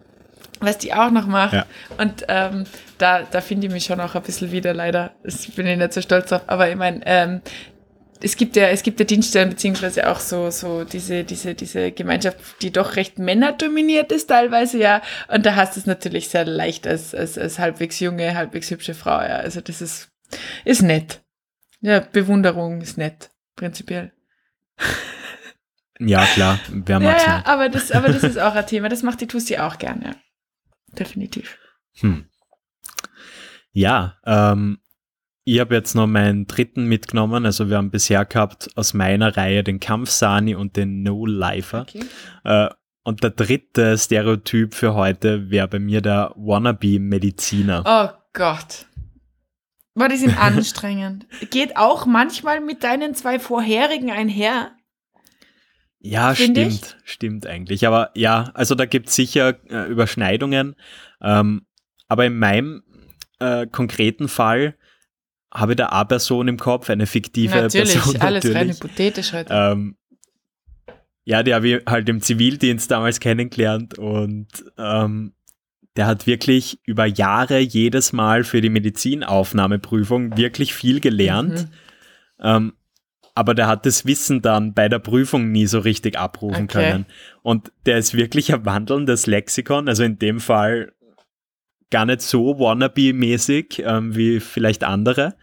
was 0.60 0.78
die 0.78 0.94
auch 0.94 1.12
noch 1.12 1.28
macht. 1.28 1.54
Ja. 1.54 1.66
Und 1.98 2.26
ähm, 2.28 2.66
da, 2.98 3.24
da 3.24 3.42
finde 3.42 3.68
ich 3.68 3.74
mich 3.74 3.86
schon 3.86 4.00
auch 4.00 4.16
ein 4.16 4.22
bisschen 4.22 4.52
wieder, 4.52 4.74
leider. 4.74 5.12
Das 5.24 5.48
bin 5.48 5.68
ich 5.68 5.78
nicht 5.78 5.94
so 5.94 6.02
stolz 6.02 6.32
auf. 6.32 6.42
Aber 6.48 6.70
ich 6.70 6.76
meine, 6.76 7.02
ähm, 7.06 7.42
es 8.21 8.38
gibt 8.38 8.56
ja, 8.56 8.67
es 8.67 8.84
gibt 8.84 8.99
ja 8.99 9.06
Dienststellen 9.06 9.49
beziehungsweise 9.49 10.10
auch 10.10 10.19
so, 10.19 10.49
so 10.49 10.84
diese, 10.84 11.23
diese, 11.23 11.54
diese 11.54 11.91
Gemeinschaft, 11.91 12.38
die 12.62 12.71
doch 12.71 12.95
recht 12.95 13.19
männerdominiert 13.19 14.12
ist 14.12 14.28
teilweise, 14.28 14.78
ja. 14.78 15.01
Und 15.28 15.45
da 15.45 15.56
hast 15.56 15.75
du 15.75 15.80
es 15.80 15.86
natürlich 15.86 16.30
sehr 16.30 16.45
leicht 16.45 16.88
als, 16.88 17.13
als, 17.13 17.38
als 17.38 17.60
halbwegs 17.60 17.99
junge, 17.99 18.36
halbwegs 18.36 18.71
hübsche 18.71 18.93
Frau, 18.93 19.19
ja. 19.21 19.38
Also 19.38 19.62
das 19.62 19.82
ist, 19.82 20.10
ist 20.63 20.82
nett. 20.82 21.21
Ja, 21.82 21.99
Bewunderung 21.99 22.82
ist 22.82 22.97
nett, 22.97 23.32
prinzipiell. 23.56 24.12
Ja, 25.99 26.25
klar, 26.25 26.60
wer 26.69 26.99
mag's 26.99 27.23
ja, 27.23 27.38
ja, 27.38 27.45
aber 27.45 27.69
das, 27.69 27.91
aber 27.91 28.10
das 28.10 28.23
ist 28.23 28.39
auch 28.39 28.56
ein 28.56 28.67
Thema, 28.67 28.89
das 28.89 29.04
macht 29.04 29.21
die 29.21 29.28
Tussi 29.28 29.58
auch 29.58 29.78
gerne, 29.78 30.06
ja. 30.06 30.15
Definitiv. 30.97 31.58
Hm. 31.99 32.30
Ja, 33.71 34.17
ähm, 34.25 34.80
ich 35.47 35.60
habe 35.60 35.75
jetzt 35.75 35.93
noch 35.93 36.08
meinen 36.08 36.47
dritten 36.47 36.86
mitgenommen. 36.86 37.45
Also 37.45 37.69
wir 37.69 37.77
haben 37.77 37.91
bisher 37.91 38.25
gehabt 38.25 38.69
aus 38.75 38.95
meiner 38.95 39.38
Reihe 39.38 39.63
den 39.63 39.79
Kampfsani 39.79 40.55
und 40.55 40.75
den 40.75 41.03
No-Lifer. 41.03 41.81
Okay. 41.81 42.03
Äh, 42.43 42.69
und 43.03 43.21
der 43.21 43.29
dritte 43.29 43.95
Stereotyp 43.99 44.73
für 44.73 44.95
heute 44.95 45.51
wäre 45.51 45.67
bei 45.67 45.77
mir 45.77 46.01
der 46.01 46.34
Wannabe-Mediziner. 46.36 47.84
Oh 47.86 48.10
Gott. 48.34 48.88
War 49.93 50.10
die 50.10 50.17
sind 50.17 50.36
anstrengend. 50.41 51.27
Geht 51.51 51.77
auch 51.77 52.08
manchmal 52.08 52.60
mit 52.60 52.84
deinen 52.84 53.13
zwei 53.13 53.38
vorherigen 53.38 54.10
einher. 54.10 54.71
Ja, 55.99 56.34
stimmt, 56.34 56.58
ich? 56.58 56.95
stimmt 57.03 57.45
eigentlich. 57.45 57.86
Aber 57.86 58.10
ja, 58.15 58.49
also 58.55 58.73
da 58.73 58.88
gibt 58.88 59.10
es 59.10 59.15
sicher 59.15 59.60
äh, 59.69 59.88
Überschneidungen. 59.88 60.75
Ähm, 61.21 61.67
aber 62.08 62.25
in 62.25 62.39
meinem 62.39 62.84
äh, 63.39 63.67
konkreten 63.67 64.27
Fall 64.27 64.75
habe 65.56 65.72
ich 65.72 65.78
da 65.78 65.88
eine 65.88 66.06
Person 66.06 66.48
im 66.48 66.58
Kopf, 66.58 66.89
eine 66.89 67.08
fiktive 67.08 67.56
natürlich, 67.56 67.94
Person. 67.94 68.22
alles 68.22 68.44
natürlich. 68.44 68.58
rein 68.58 68.70
hypothetisch 68.70 69.34
heute. 69.34 69.54
Ähm, 69.54 69.96
ja, 71.24 71.41
die 71.41 71.54
habe 71.54 71.68
ich 71.68 71.86
halt 71.88 72.08
im 72.08 72.22
Zivildienst 72.22 72.91
damals 72.91 73.20
kennengelernt 73.20 73.98
und 73.98 74.48
ähm, 74.78 75.34
der 75.96 76.08
hat 76.08 76.28
wirklich 76.28 76.80
über 76.86 77.06
Jahre 77.06 77.60
jedes 77.60 78.13
Mal 78.13 78.44
für 78.44 78.62
die 78.62 78.70
Medizinaufnahmeprüfung 78.70 80.38
wirklich 80.38 80.74
viel 80.74 81.00
gelernt. 81.00 81.62
Mhm. 81.62 81.70
Ähm, 82.41 82.74
aber 83.34 83.54
der 83.54 83.68
hat 83.68 83.86
das 83.86 84.06
Wissen 84.06 84.41
dann 84.41 84.74
bei 84.74 84.88
der 84.88 85.00
Prüfung 85.00 85.52
nie 85.52 85.65
so 85.65 85.80
richtig 85.80 86.18
abrufen 86.18 86.65
Okay. 86.65 86.89
können. 86.89 87.06
Und 87.41 87.72
der 87.86 87.98
ist 87.98 88.13
wirklich 88.13 88.54
ein 88.54 88.65
wandelndes 88.65 89.26
Lexikon, 89.26 89.89
also 89.89 90.04
in 90.04 90.20
dem 90.20 90.39
Fall 90.39 90.94
gar 91.91 92.06
nicht 92.06 92.21
so 92.21 92.58
wannabe-mäßig 92.60 93.84
ähm, 93.86 94.15
wie 94.15 94.39
vielleicht 94.39 94.84
andere. 94.84 95.36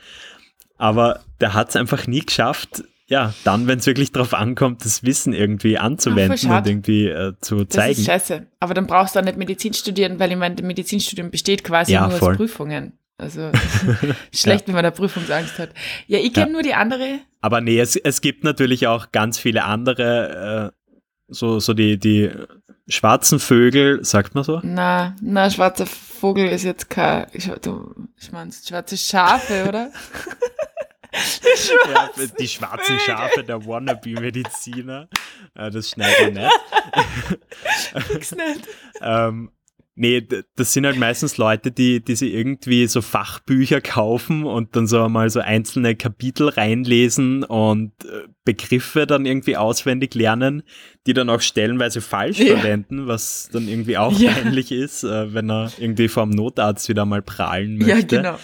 Aber 0.76 1.20
der 1.40 1.54
hat 1.54 1.70
es 1.70 1.76
einfach 1.76 2.06
nie 2.06 2.20
geschafft, 2.24 2.84
ja, 3.06 3.34
dann, 3.44 3.66
wenn 3.66 3.78
es 3.78 3.86
wirklich 3.86 4.10
drauf 4.12 4.32
ankommt, 4.32 4.84
das 4.86 5.02
Wissen 5.04 5.34
irgendwie 5.34 5.76
anzuwenden 5.76 6.38
schade. 6.38 6.70
und 6.70 6.76
irgendwie 6.76 7.08
äh, 7.08 7.34
zu 7.40 7.64
Das 7.64 7.68
zeigen. 7.68 7.98
ist 8.00 8.06
scheiße. 8.06 8.46
Aber 8.58 8.72
dann 8.74 8.86
brauchst 8.86 9.14
du 9.14 9.20
auch 9.20 9.24
nicht 9.24 9.36
Medizin 9.36 9.74
studieren, 9.74 10.18
weil 10.18 10.30
ich 10.32 10.38
meine, 10.38 10.60
Medizinstudium 10.62 11.30
besteht 11.30 11.62
quasi 11.62 11.92
Ja, 11.92 12.08
nur 12.08 12.16
voll. 12.18 12.30
aus 12.32 12.36
Prüfungen. 12.38 12.94
Also 13.18 13.50
schlecht, 14.34 14.66
wenn 14.66 14.74
man 14.74 14.84
da 14.84 14.90
Prüfungsangst 14.90 15.58
hat. 15.58 15.70
Ja, 16.06 16.18
ich 16.18 16.32
kenne 16.32 16.46
Ja. 16.46 16.52
nur 16.52 16.62
die 16.62 16.74
andere. 16.74 17.18
Aber 17.42 17.60
nee, 17.60 17.78
es, 17.78 17.96
es 17.96 18.20
gibt 18.22 18.44
natürlich 18.44 18.86
auch 18.86 19.12
ganz 19.12 19.38
viele 19.38 19.64
andere, 19.64 20.72
äh, 20.72 20.76
so, 21.28 21.60
so 21.60 21.74
die, 21.74 21.98
die 21.98 22.30
schwarzen 22.88 23.38
Vögel, 23.38 24.04
sagt 24.04 24.34
man 24.34 24.44
so? 24.44 24.60
Na, 24.62 25.16
na, 25.20 25.50
schwarzer 25.50 25.86
Vogel 25.86 26.48
ist 26.48 26.64
jetzt 26.64 26.90
kein. 26.90 27.26
Ich, 27.32 27.50
du, 27.62 27.94
ich 28.20 28.32
meinst 28.32 28.68
schwarze 28.68 28.96
Schafe, 28.96 29.66
oder? 29.68 29.90
Ja, 31.92 32.10
die 32.38 32.48
schwarzen 32.48 32.98
Schafe 32.98 33.44
der 33.44 33.66
Wannabe-Mediziner. 33.66 35.08
Äh, 35.54 35.70
das 35.70 35.90
schneiden 35.90 36.34
wir 36.34 36.44
nicht. 36.44 38.32
Nicht. 38.36 38.68
Ähm, 39.02 39.50
nee, 39.94 40.26
das 40.56 40.72
sind 40.72 40.86
halt 40.86 40.96
meistens 40.96 41.36
Leute, 41.36 41.70
die, 41.70 42.02
die 42.02 42.16
sich 42.16 42.32
irgendwie 42.32 42.86
so 42.86 43.02
Fachbücher 43.02 43.80
kaufen 43.82 44.44
und 44.44 44.74
dann 44.74 44.86
so 44.86 45.02
einmal 45.02 45.28
so 45.28 45.40
einzelne 45.40 45.96
Kapitel 45.96 46.48
reinlesen 46.48 47.44
und 47.44 47.92
äh, 48.06 48.28
Begriffe 48.44 49.06
dann 49.06 49.24
irgendwie 49.24 49.56
auswendig 49.56 50.14
lernen, 50.14 50.62
die 51.06 51.14
dann 51.14 51.30
auch 51.30 51.40
stellenweise 51.40 52.00
falsch 52.00 52.38
Ja. 52.40 52.56
verwenden, 52.56 53.06
was 53.06 53.48
dann 53.52 53.68
irgendwie 53.68 53.96
auch 53.98 54.18
Ja. 54.18 54.32
peinlich 54.32 54.72
ist, 54.72 55.04
äh, 55.04 55.32
wenn 55.32 55.50
er 55.50 55.70
irgendwie 55.78 56.08
vom 56.08 56.30
Notarzt 56.30 56.88
wieder 56.88 57.04
mal 57.04 57.22
prahlen 57.22 57.78
möchte. 57.78 58.16
Ja, 58.16 58.22
genau. 58.22 58.38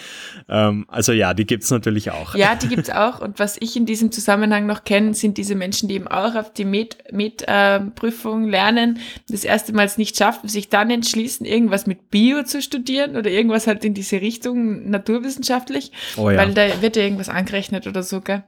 Ähm, 0.47 0.85
also 0.87 1.11
ja, 1.11 1.33
die 1.33 1.45
gibt's 1.45 1.69
natürlich 1.69 2.11
auch. 2.11 2.33
Ja, 2.35 2.55
die 2.55 2.67
gibt's 2.67 2.89
auch. 2.89 3.19
Und 3.21 3.39
was 3.39 3.57
ich 3.59 3.75
in 3.75 3.85
diesem 3.85 4.11
Zusammenhang 4.11 4.65
noch 4.65 4.83
kenne, 4.83 5.13
sind 5.13 5.37
diese 5.37 5.55
Menschen, 5.55 5.89
die 5.89 5.95
eben 5.95 6.07
auch 6.07 6.35
auf 6.35 6.53
die 6.53 6.65
Med-Prüfung 6.65 7.17
Med, 7.17 7.95
Prüfung 7.95 8.47
lernen, 8.49 8.99
das 9.29 9.43
erste 9.43 9.73
Mal 9.73 9.85
es 9.85 9.97
nicht 9.97 10.17
schaffen, 10.17 10.47
sich 10.49 10.69
dann 10.69 10.89
entschließen, 10.89 11.45
irgendwas 11.45 11.87
mit 11.87 12.09
Bio 12.09 12.43
zu 12.43 12.61
studieren 12.61 13.15
oder 13.17 13.29
irgendwas 13.29 13.67
halt 13.67 13.83
in 13.85 13.93
diese 13.93 14.21
Richtung 14.21 14.89
naturwissenschaftlich, 14.89 15.91
Oh 16.17 16.29
ja. 16.29 16.37
weil 16.37 16.53
da 16.53 16.81
wird 16.81 16.95
ja 16.95 17.03
irgendwas 17.03 17.29
angerechnet 17.29 17.85
oder 17.87 18.03
so, 18.03 18.21
gell? 18.21 18.43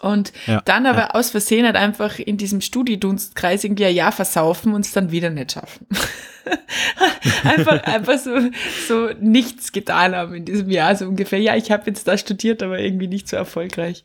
Und 0.00 0.32
Ja, 0.46 0.60
dann 0.64 0.86
aber 0.86 1.14
aus 1.14 1.30
Versehen 1.30 1.64
halt 1.64 1.76
einfach 1.76 2.18
in 2.18 2.36
diesem 2.36 2.60
Studiedunstkreis 2.60 3.64
irgendwie 3.64 3.86
ein 3.86 3.94
Jahr 3.94 4.12
versaufen 4.12 4.74
und 4.74 4.84
es 4.84 4.92
dann 4.92 5.10
wieder 5.10 5.30
nicht 5.30 5.52
schaffen. 5.52 5.86
einfach, 7.44 7.82
einfach 7.84 8.18
so, 8.18 8.38
so 8.86 9.10
nichts 9.20 9.72
getan 9.72 10.14
haben 10.14 10.34
in 10.34 10.44
diesem 10.44 10.70
Jahr, 10.70 10.94
so 10.96 11.06
ungefähr. 11.06 11.40
Ja, 11.40 11.56
ich 11.56 11.70
habe 11.70 11.84
jetzt 11.86 12.06
da 12.08 12.18
studiert, 12.18 12.62
aber 12.62 12.78
irgendwie 12.78 13.08
nicht 13.08 13.28
so 13.28 13.36
erfolgreich. 13.36 14.04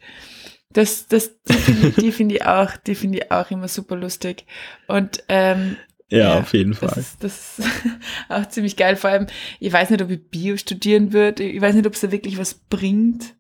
Das, 0.71 1.07
das, 1.07 1.31
die 1.43 1.53
finde 1.53 1.87
ich, 1.89 1.95
die 1.95 2.11
finde 2.11 2.35
ich 2.35 2.45
auch, 2.45 2.75
die 2.77 2.95
finde 2.95 3.19
ich 3.19 3.31
auch 3.31 3.51
immer 3.51 3.67
super 3.67 3.95
lustig. 3.95 4.45
Und 4.87 5.23
ähm, 5.29 5.77
ja, 6.09 6.17
ja, 6.17 6.39
auf 6.39 6.53
jeden 6.53 6.71
das 6.71 6.79
Fall. 6.79 6.99
ist, 6.99 7.23
das 7.23 7.59
ist 7.59 7.69
auch 8.29 8.47
ziemlich 8.47 8.75
geil. 8.75 8.95
Vor 8.95 9.09
allem, 9.09 9.27
ich 9.59 9.71
weiß 9.71 9.89
nicht, 9.89 10.01
ob 10.01 10.09
ich 10.09 10.29
Bio 10.29 10.57
studieren 10.57 11.13
würde. 11.13 11.43
Ich 11.43 11.61
weiß 11.61 11.75
nicht, 11.75 11.87
ob 11.87 11.93
es 11.93 12.01
da 12.01 12.11
wirklich 12.11 12.37
was 12.37 12.55
bringt, 12.55 13.35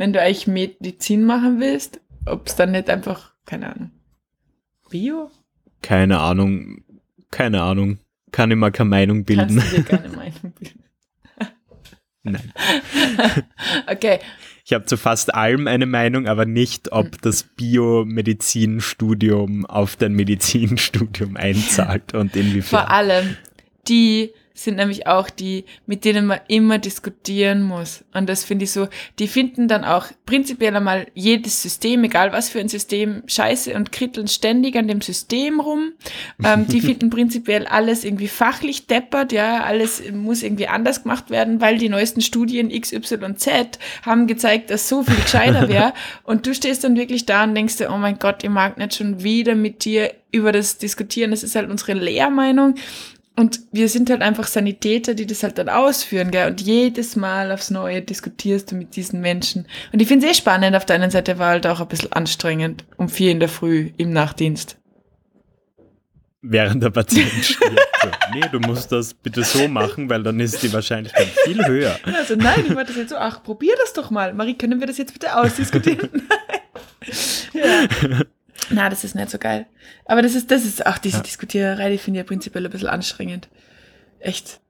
wenn 0.00 0.12
du 0.14 0.22
eigentlich 0.22 0.46
Medizin 0.46 1.24
machen 1.24 1.60
willst. 1.60 2.00
Ob 2.24 2.46
es 2.46 2.56
dann 2.56 2.70
nicht 2.70 2.88
einfach, 2.88 3.34
keine 3.44 3.74
Ahnung. 3.74 3.90
Bio? 4.88 5.30
Keine 5.82 6.20
Ahnung, 6.20 6.84
keine 7.30 7.60
Ahnung. 7.60 7.98
Kann 8.32 8.50
ich 8.50 8.56
mal 8.56 8.72
keine 8.72 8.88
Meinung 8.88 9.26
bilden. 9.26 9.58
Kannst 9.58 9.72
du 9.72 9.76
dir 9.76 9.84
keine 9.84 10.08
Meinung 10.16 10.54
bilden. 10.58 10.84
Nein. 12.22 12.52
Okay, 13.90 14.20
Ich 14.64 14.72
habe 14.72 14.86
zu 14.86 14.96
fast 14.96 15.34
allem 15.34 15.66
eine 15.66 15.84
Meinung, 15.84 16.28
aber 16.28 16.46
nicht, 16.46 16.92
ob 16.92 17.20
das 17.20 17.42
Biomedizinstudium 17.42 19.66
auf 19.66 19.96
dein 19.96 20.14
Medizinstudium 20.14 21.36
einzahlt 21.36 22.14
und 22.14 22.36
inwiefern. 22.36 22.86
vor 22.86 22.90
allem, 22.90 23.36
die 23.86 24.32
sind 24.64 24.76
nämlich 24.76 25.06
auch 25.06 25.30
die, 25.30 25.64
mit 25.86 26.04
denen 26.04 26.26
man 26.26 26.40
immer 26.48 26.78
diskutieren 26.78 27.62
muss. 27.62 28.04
Und 28.12 28.28
das 28.28 28.44
finde 28.44 28.64
ich 28.64 28.72
so, 28.72 28.88
die 29.18 29.26
finden 29.26 29.68
dann 29.68 29.84
auch 29.84 30.06
prinzipiell 30.26 30.76
einmal 30.76 31.06
jedes 31.14 31.62
System, 31.62 32.04
egal 32.04 32.32
was 32.32 32.50
für 32.50 32.60
ein 32.60 32.68
System, 32.68 33.22
scheiße 33.26 33.74
und 33.74 33.90
kritteln 33.90 34.28
ständig 34.28 34.76
an 34.76 34.86
dem 34.86 35.00
System 35.00 35.60
rum. 35.60 35.92
Ähm, 36.44 36.66
die 36.66 36.80
finden 36.82 37.08
prinzipiell 37.08 37.66
alles 37.66 38.04
irgendwie 38.04 38.28
fachlich 38.28 38.86
deppert, 38.86 39.32
ja, 39.32 39.62
alles 39.64 40.02
muss 40.12 40.42
irgendwie 40.42 40.68
anders 40.68 41.04
gemacht 41.04 41.30
werden, 41.30 41.62
weil 41.62 41.78
die 41.78 41.88
neuesten 41.88 42.20
Studien 42.20 42.70
X, 42.70 42.92
Y 42.92 43.24
und 43.24 43.40
Z 43.40 43.78
haben 44.02 44.26
gezeigt, 44.26 44.70
dass 44.70 44.88
so 44.88 45.02
viel 45.02 45.16
gescheiter 45.16 45.68
wäre. 45.70 45.94
und 46.24 46.46
du 46.46 46.54
stehst 46.54 46.84
dann 46.84 46.96
wirklich 46.96 47.24
da 47.24 47.44
und 47.44 47.54
denkst 47.54 47.78
dir, 47.78 47.90
oh 47.90 47.96
mein 47.96 48.18
Gott, 48.18 48.44
ich 48.44 48.50
mag 48.50 48.76
nicht 48.76 48.94
schon 48.94 49.22
wieder 49.22 49.54
mit 49.54 49.86
dir 49.86 50.12
über 50.32 50.52
das 50.52 50.78
diskutieren. 50.78 51.30
Das 51.30 51.42
ist 51.42 51.56
halt 51.56 51.70
unsere 51.70 51.94
Lehrmeinung. 51.94 52.74
Und 53.40 53.60
wir 53.72 53.88
sind 53.88 54.10
halt 54.10 54.20
einfach 54.20 54.46
Sanitäter, 54.46 55.14
die 55.14 55.24
das 55.24 55.42
halt 55.42 55.56
dann 55.56 55.70
ausführen, 55.70 56.30
gell? 56.30 56.50
Und 56.50 56.60
jedes 56.60 57.16
Mal 57.16 57.50
aufs 57.52 57.70
Neue 57.70 58.02
diskutierst 58.02 58.70
du 58.70 58.76
mit 58.76 58.96
diesen 58.96 59.22
Menschen. 59.22 59.66
Und 59.94 60.02
ich 60.02 60.08
finde 60.08 60.26
es 60.26 60.32
eh 60.32 60.34
spannend, 60.34 60.76
auf 60.76 60.84
der 60.84 60.96
einen 60.96 61.10
Seite 61.10 61.38
war 61.38 61.48
halt 61.48 61.66
auch 61.66 61.80
ein 61.80 61.88
bisschen 61.88 62.12
anstrengend, 62.12 62.84
um 62.98 63.08
vier 63.08 63.30
in 63.30 63.40
der 63.40 63.48
Früh 63.48 63.92
im 63.96 64.12
Nachtdienst. 64.12 64.76
Während 66.42 66.82
der 66.82 66.90
Patient 66.90 67.32
stirbt. 67.42 67.80
So, 68.02 68.08
nee, 68.34 68.44
du 68.52 68.60
musst 68.60 68.92
das 68.92 69.14
bitte 69.14 69.42
so 69.42 69.68
machen, 69.68 70.10
weil 70.10 70.22
dann 70.22 70.38
ist 70.38 70.62
die 70.62 70.70
Wahrscheinlichkeit 70.74 71.28
viel 71.44 71.66
höher. 71.66 71.98
Also 72.04 72.36
nein, 72.36 72.64
ich 72.68 72.74
wollte 72.74 72.88
das 72.88 72.96
jetzt 72.96 73.08
so, 73.08 73.16
ach, 73.16 73.42
probier 73.42 73.72
das 73.80 73.94
doch 73.94 74.10
mal. 74.10 74.34
Marie, 74.34 74.52
können 74.52 74.80
wir 74.80 74.86
das 74.86 74.98
jetzt 74.98 75.14
bitte 75.14 75.34
ausdiskutieren? 75.34 76.10
ja. 77.54 78.20
Na, 78.70 78.88
das 78.88 79.04
ist 79.04 79.14
nicht 79.14 79.30
so 79.30 79.38
geil. 79.38 79.66
Aber 80.06 80.22
das 80.22 80.34
ist, 80.34 80.50
das 80.50 80.64
ist 80.64 80.86
auch 80.86 80.98
diese 80.98 81.18
Ja. 81.18 81.22
Diskutiererei, 81.22 81.90
die 81.90 81.98
finde 81.98 82.20
ich 82.20 82.24
ja 82.24 82.28
prinzipiell 82.28 82.64
ein 82.64 82.70
bisschen 82.70 82.88
anstrengend. 82.88 83.48
Echt. 84.20 84.60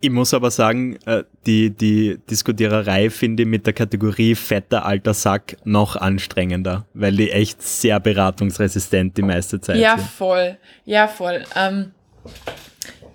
Ich 0.00 0.10
muss 0.10 0.34
aber 0.34 0.50
sagen, 0.50 0.98
äh, 1.06 1.22
die, 1.46 1.70
die 1.70 2.18
Diskutiererei 2.28 3.10
finde 3.10 3.44
ich 3.44 3.48
mit 3.48 3.64
der 3.64 3.72
Kategorie 3.74 4.34
fetter 4.34 4.84
alter 4.84 5.14
Sack 5.14 5.56
noch 5.64 5.94
anstrengender, 5.94 6.84
weil 6.94 7.12
die 7.16 7.30
echt 7.30 7.62
sehr 7.62 8.00
beratungsresistent 8.00 9.16
die 9.16 9.22
meiste 9.22 9.60
Zeit 9.60 9.76
Ja, 9.76 9.96
sind. 9.96 10.08
voll. 10.10 10.56
Ja, 10.84 11.06
voll. 11.06 11.44
Ähm, 11.54 11.92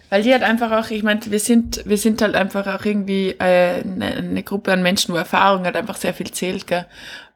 weil 0.10 0.24
die 0.24 0.32
halt 0.32 0.44
einfach 0.44 0.72
auch, 0.72 0.90
ich 0.92 1.04
meine, 1.04 1.20
wir 1.26 1.40
sind, 1.40 1.82
wir 1.86 1.98
sind 1.98 2.22
halt 2.22 2.36
einfach 2.36 2.66
auch 2.68 2.86
irgendwie 2.86 3.32
äh, 3.32 3.82
eine, 3.84 4.06
eine 4.16 4.44
Gruppe 4.44 4.72
an 4.72 4.84
Menschen, 4.84 5.14
wo 5.14 5.18
Erfahrung 5.18 5.66
halt 5.66 5.76
einfach 5.76 5.98
sehr 5.98 6.14
viel 6.14 6.32
zählt, 6.32 6.66
gell? 6.68 6.86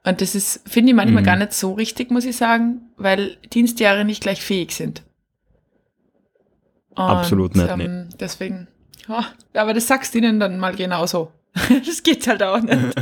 Und 0.04 0.22
das 0.22 0.36
ist, 0.36 0.62
finde 0.68 0.92
ich 0.92 0.96
manchmal 0.96 1.22
Mhm. 1.22 1.26
gar 1.26 1.36
nicht 1.36 1.54
so 1.54 1.74
richtig, 1.74 2.12
muss 2.12 2.26
ich 2.26 2.38
sagen, 2.38 2.82
weil 2.98 3.38
Dienstjahre 3.54 4.06
nicht 4.06 4.22
gleich 4.22 4.42
fähig 4.42 4.72
sind. 4.72 5.04
Und, 6.92 7.00
Absolut 7.04 7.56
nicht, 7.56 7.70
Ähm, 7.70 8.10
deswegen, 8.20 8.68
ja, 9.08 9.26
aber 9.54 9.74
das 9.74 9.88
sagst 9.88 10.14
du 10.14 10.20
ihnen 10.20 10.40
dann 10.40 10.60
mal 10.60 10.76
genauso. 10.76 11.32
Das 11.86 12.04
geht 12.04 12.28
halt 12.28 12.44
auch 12.44 12.62
nicht. 12.62 12.76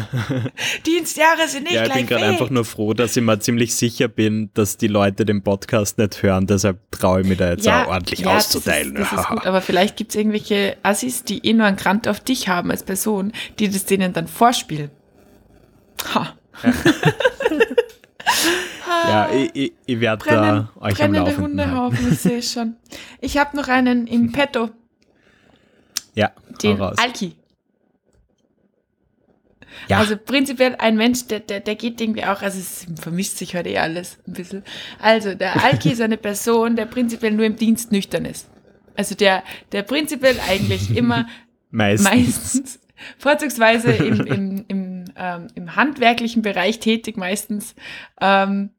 Dienstjahre 0.86 1.48
sind 1.48 1.64
nicht 1.64 1.74
Ja, 1.74 1.84
ich 1.84 1.92
gleich 1.92 1.98
bin 2.00 2.08
gerade 2.08 2.26
einfach 2.26 2.50
nur 2.50 2.66
froh, 2.66 2.94
dass 2.94 3.16
ich 3.16 3.24
mir 3.24 3.40
ziemlich 3.40 3.76
sicher 3.76 4.08
bin, 4.08 4.50
dass 4.54 4.78
die 4.78 4.88
Leute 4.88 5.26
den 5.26 5.44
Podcast 5.44 5.98
nicht 5.98 6.24
hören. 6.24 6.48
Deshalb 6.48 6.80
traue 6.92 7.22
ich 7.22 7.28
mir 7.28 7.36
da 7.36 7.50
jetzt 7.52 7.68
auch 7.68 7.88
ordentlich 7.88 8.22
ja, 8.22 8.36
auszuteilen. 8.38 8.96
Das 8.96 9.04
ist, 9.08 9.14
das 9.14 9.22
ist 9.22 9.28
gut, 9.28 9.46
aber 9.46 9.62
vielleicht 9.62 9.98
gibt 9.98 10.12
es 10.12 10.16
irgendwelche 10.16 10.78
Assis, 10.84 11.24
die 11.24 11.46
eh 11.46 11.54
nur 11.54 11.66
einen 11.68 11.78
Grant 11.78 12.08
auf 12.08 12.20
dich 12.22 12.48
haben 12.48 12.72
als 12.72 12.84
Person, 12.84 13.34
die 13.60 13.70
das 13.70 13.86
denen 13.86 14.14
dann 14.14 14.28
vorspielen. 14.28 14.90
Ha. 16.14 16.34
ja, 19.08 19.30
ich, 19.32 19.52
ich, 19.54 19.74
ich 19.86 20.00
werde 20.00 20.24
Brennen, 20.24 20.42
da 20.42 20.72
euch 20.82 21.04
am 21.04 21.14
Laufenden 21.14 21.26
halten. 21.26 21.42
Hundehaufen, 21.42 22.12
ich 22.14 22.20
sehe 22.20 22.42
schon. 22.42 22.76
Ich 23.22 23.38
habe 23.38 23.56
noch 23.58 23.68
einen 23.68 24.08
im 24.08 24.32
Petto, 24.32 24.70
Ja, 26.14 26.32
den 26.62 26.82
raus. 26.82 26.98
Alki. 26.98 27.36
Ja, 29.88 30.00
Also 30.00 30.18
prinzipiell 30.18 30.76
ein 30.80 30.96
Mensch, 30.96 31.28
der, 31.28 31.42
der, 31.42 31.60
der 31.60 31.76
geht 31.76 32.02
irgendwie 32.02 32.24
auch, 32.24 32.42
also 32.42 32.58
es 32.60 32.86
vermischt 33.00 33.38
sich 33.38 33.56
heute 33.56 33.70
eh 33.70 33.78
alles 33.78 34.18
ein 34.28 34.34
bisschen. 34.34 34.64
Also 35.00 35.36
der 35.36 35.64
Alki 35.64 35.92
ist 35.92 36.02
eine 36.02 36.18
Person, 36.18 36.76
der 36.76 36.86
prinzipiell 36.86 37.34
nur 37.34 37.46
im 37.46 37.56
Dienst 37.56 37.92
nüchtern 37.92 38.26
ist. 38.26 38.48
Also 38.96 39.14
der, 39.16 39.44
der 39.74 39.84
prinzipiell 39.84 40.38
eigentlich 40.50 40.96
immer 40.96 41.28
Meistens. 41.72 42.10
Meistens. 42.10 42.80
Vorzugsweise 43.18 43.92
im, 43.92 44.26
im, 44.26 44.66
im, 44.70 44.85
ähm, 45.16 45.48
im 45.56 45.76
handwerklichen 45.76 46.42
Bereich 46.42 46.80
tätig, 46.80 47.18
meistens. 47.18 47.76
Ähm, 48.22 48.72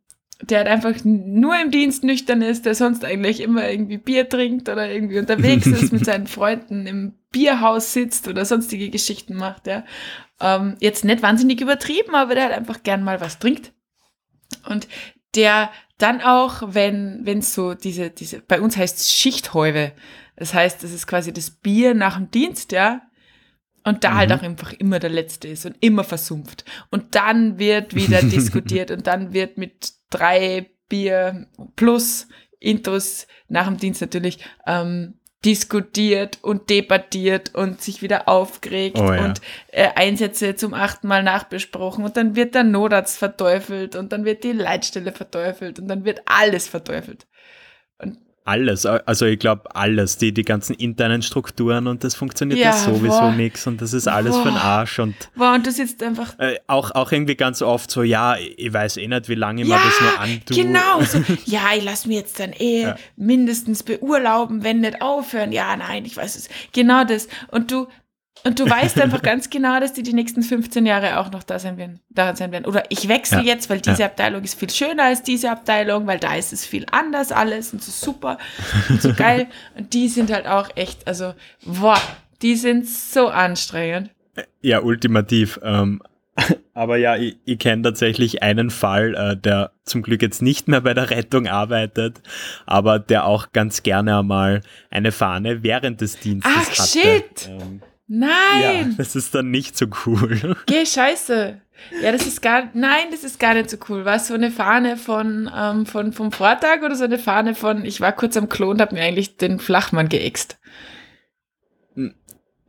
der 0.43 0.59
halt 0.59 0.69
einfach 0.69 1.03
nur 1.05 1.59
im 1.59 1.71
Dienst 1.71 2.05
nüchtern 2.05 2.43
ist, 2.43 2.67
der 2.67 2.75
sonst 2.75 3.05
eigentlich 3.07 3.41
immer 3.41 3.71
irgendwie 3.71 3.97
Bier 3.97 4.29
trinkt 4.29 4.69
oder 4.69 4.91
irgendwie 4.91 5.19
unterwegs 5.19 5.67
ist, 5.67 5.93
mit 5.93 6.05
seinen 6.05 6.27
Freunden 6.27 6.87
im 6.87 7.15
Bierhaus 7.31 7.95
sitzt 7.95 8.29
oder 8.29 8.45
sonstige 8.45 8.91
Geschichten 8.91 9.35
macht, 9.35 9.67
ja. 9.67 9.85
Ähm, 10.39 10.77
jetzt 10.81 11.07
nicht 11.07 11.23
wahnsinnig 11.23 11.63
übertrieben, 11.63 12.15
aber 12.15 12.35
der 12.35 12.45
halt 12.45 12.55
einfach 12.55 12.83
gern 12.83 13.03
mal 13.03 13.23
was 13.23 13.39
trinkt. 13.39 13.73
Und 14.69 14.89
der 15.35 15.71
dann 15.99 16.21
auch, 16.21 16.63
wenn 16.67 17.27
es 17.27 17.55
so 17.55 17.73
diese, 17.73 18.11
diese, 18.11 18.41
bei 18.41 18.61
uns 18.61 18.77
heißt 18.77 18.99
es 18.99 19.13
Schichthäube. 19.13 19.93
Das 20.37 20.53
heißt, 20.53 20.83
das 20.83 20.93
ist 20.93 21.07
quasi 21.07 21.33
das 21.33 21.51
Bier 21.51 21.95
nach 21.95 22.17
dem 22.17 22.31
Dienst, 22.31 22.73
ja. 22.73 23.01
Und 23.87 24.03
da 24.03 24.15
halt 24.15 24.29
mhm. 24.29 24.33
halt 24.33 24.41
auch 24.41 24.45
einfach 24.45 24.73
immer 24.73 24.99
der 24.99 25.11
Letzte 25.11 25.47
ist 25.47 25.65
und 25.65 25.77
immer 25.81 26.03
versumpft. 26.03 26.65
Und 26.91 27.15
dann 27.15 27.59
wird 27.59 27.95
wieder 27.95 28.21
diskutiert 28.23 28.91
und 28.91 29.07
dann 29.07 29.33
wird 29.33 29.59
mit 29.59 29.93
drei 30.11 30.71
Bier 30.89 31.47
plus 31.77 32.27
Intros 32.59 33.29
nach 33.49 33.67
dem 33.67 33.77
Dienst 33.77 34.01
natürlich 34.01 34.45
ähm, 34.67 35.15
diskutiert 35.45 36.39
und 36.43 36.69
debattiert 36.69 37.55
und 37.55 37.81
sich 37.81 38.03
wieder 38.03 38.29
aufgeregt 38.29 38.99
oh, 38.99 39.13
ja. 39.13 39.25
und 39.25 39.41
äh, 39.69 39.89
Einsätze 39.95 40.57
zum 40.57 40.75
achten 40.75 41.07
Mal 41.07 41.23
nachbesprochen 41.23 42.05
und 42.05 42.17
dann 42.17 42.35
wird 42.35 42.57
der 42.57 42.65
Notarzt 42.65 43.19
verteufelt 43.19 43.95
und 43.95 44.13
dann 44.13 44.25
wird 44.25 44.43
die 44.43 44.53
Leitstelle 44.53 45.13
verteufelt 45.13 45.79
und 45.79 45.87
dann 45.87 46.05
wird 46.05 46.23
alles 46.27 46.67
verteufelt. 46.67 47.27
Alles, 48.47 48.87
also 48.87 49.27
ich 49.27 49.41
glaube 49.41 49.75
alles, 49.75 50.19
die, 50.19 50.33
die 50.33 50.45
ganzen 50.45 50.75
internen 50.75 51.21
Strukturen 51.23 51.89
und 51.89 52.05
das 52.05 52.15
funktioniert 52.15 52.61
ja, 52.61 52.73
sowieso 52.73 53.33
nichts 53.33 53.67
und 53.67 53.83
das 53.83 53.93
ist 53.93 54.07
alles 54.07 54.37
boah, 54.37 54.43
für 54.45 54.49
den 54.51 54.57
Arsch 54.57 54.99
und, 55.01 55.15
boah, 55.35 55.55
und 55.55 55.67
das 55.67 55.79
jetzt 55.79 56.01
einfach 56.01 56.39
äh, 56.39 56.57
auch, 56.69 56.93
auch 56.93 57.11
irgendwie 57.11 57.35
ganz 57.35 57.61
oft 57.61 57.91
so, 57.91 58.05
ja, 58.05 58.37
ich 58.39 58.73
weiß 58.73 58.99
eh 58.99 59.09
nicht, 59.09 59.29
wie 59.29 59.35
lange 59.35 59.63
ich 59.63 59.69
ja, 59.69 59.77
mir 59.77 59.83
das 59.85 60.01
nur 60.01 60.21
antue. 60.21 60.57
genau, 60.57 61.03
so, 61.03 61.19
ja, 61.45 61.63
ich 61.77 61.83
lasse 61.83 62.07
mir 62.07 62.19
jetzt 62.19 62.39
dann 62.39 62.53
eh 62.53 62.83
ja. 62.83 62.97
mindestens 63.17 63.83
beurlauben, 63.83 64.63
wenn 64.63 64.81
nicht 64.81 65.03
aufhören, 65.03 65.51
ja, 65.51 65.77
nein, 65.77 66.05
ich 66.05 66.17
weiß 66.17 66.37
es, 66.37 66.49
genau 66.73 67.03
das. 67.03 67.27
Und 67.51 67.73
du, 67.73 67.89
und 68.45 68.61
du 68.61 68.69
weißt 68.69 69.01
einfach 69.01 69.23
ganz 69.23 69.51
genau, 69.51 69.81
dass 69.81 69.93
die 69.93 70.03
die 70.03 70.13
nächsten 70.13 70.43
15 70.43 70.87
Jahre 70.87 71.19
auch 71.19 71.31
noch 71.33 71.43
da 71.43 71.59
sein 71.59 71.79
werden. 71.79 72.01
Da 72.11 72.37
sein 72.37 72.53
werden. 72.53 72.65
Oder 72.65 72.85
ich 72.91 73.09
wechsle 73.09 73.39
ja, 73.39 73.55
jetzt, 73.55 73.69
weil 73.69 73.81
diese 73.81 74.01
ja. 74.01 74.07
Abteilung 74.07 74.43
ist 74.45 74.59
viel 74.59 74.71
schöner 74.71 75.05
als 75.05 75.23
diese 75.23 75.51
Abteilung, 75.51 76.07
weil 76.07 76.19
da 76.19 76.35
ist 76.37 76.53
es 76.53 76.65
viel 76.65 76.87
anders 76.93 77.33
alles 77.33 77.73
und 77.73 77.83
so 77.83 77.91
super 77.91 78.39
und 78.89 79.03
so 79.03 79.13
geil. 79.15 79.47
Und 79.77 79.95
die 79.95 80.09
sind 80.09 80.33
halt 80.33 80.47
auch 80.47 80.71
echt, 80.77 81.07
also, 81.07 81.35
boah, 81.65 82.01
die 82.43 82.57
sind 82.57 82.89
so 82.89 83.29
anstrengend. 83.29 84.11
Ja, 84.61 84.81
ultimativ. 84.81 85.59
Ähm, 85.63 86.01
aber 86.75 86.99
ja, 86.99 87.17
ich, 87.17 87.37
ich 87.45 87.59
kenne 87.59 87.83
tatsächlich 87.83 88.43
einen 88.43 88.71
Fall, 88.71 89.15
äh, 89.15 89.37
der 89.37 89.73
zum 89.85 90.03
Glück 90.03 90.23
jetzt 90.23 90.43
nicht 90.43 90.69
mehr 90.69 90.81
bei 90.81 90.95
der 90.95 91.11
Rettung 91.11 91.47
arbeitet, 91.47 92.21
aber 92.67 92.99
der 92.99 93.27
auch 93.27 93.53
ganz 93.53 93.83
gerne 93.83 94.19
einmal 94.19 94.61
eine 94.91 95.13
Fahne 95.13 95.63
während 95.63 96.01
des 96.01 96.19
Dienstes 96.19 96.53
Ach, 96.55 96.71
hatte. 96.71 96.89
Shit! 96.89 97.49
Ähm, 97.49 97.81
Nein! 98.09 98.91
Ja, 98.91 98.95
das 98.97 99.17
ist 99.17 99.35
dann 99.35 99.51
nicht 99.51 99.77
so 99.77 99.87
cool. 100.07 100.57
Geh, 100.67 100.87
scheiße. 100.87 101.61
Ja, 102.03 102.13
das 102.13 102.27
ist 102.27 102.41
gar, 102.41 102.71
nein, 102.75 103.07
das 103.11 103.25
ist 103.25 103.39
gar 103.39 103.55
nicht 103.55 103.71
so 103.71 103.77
cool. 103.89 104.05
War 104.05 104.17
es 104.17 104.29
so 104.29 104.35
eine 104.35 104.51
Fahne 104.51 104.97
von, 104.97 105.51
ähm, 105.55 105.87
von, 105.87 106.13
vom 106.13 106.33
Vortag 106.33 106.83
oder 106.85 106.97
so 106.97 107.05
eine 107.05 107.19
Fahne 107.19 107.55
von, 107.55 107.85
ich 107.85 108.01
war 108.01 108.13
kurz 108.13 108.37
am 108.37 108.49
Klo 108.49 108.71
und 108.71 108.81
hab 108.81 108.93
mir 108.93 109.03
eigentlich 109.03 109.37
den 109.37 109.59
Flachmann 109.59 110.09
geäxt? 110.09 110.59
Hm, 111.95 112.15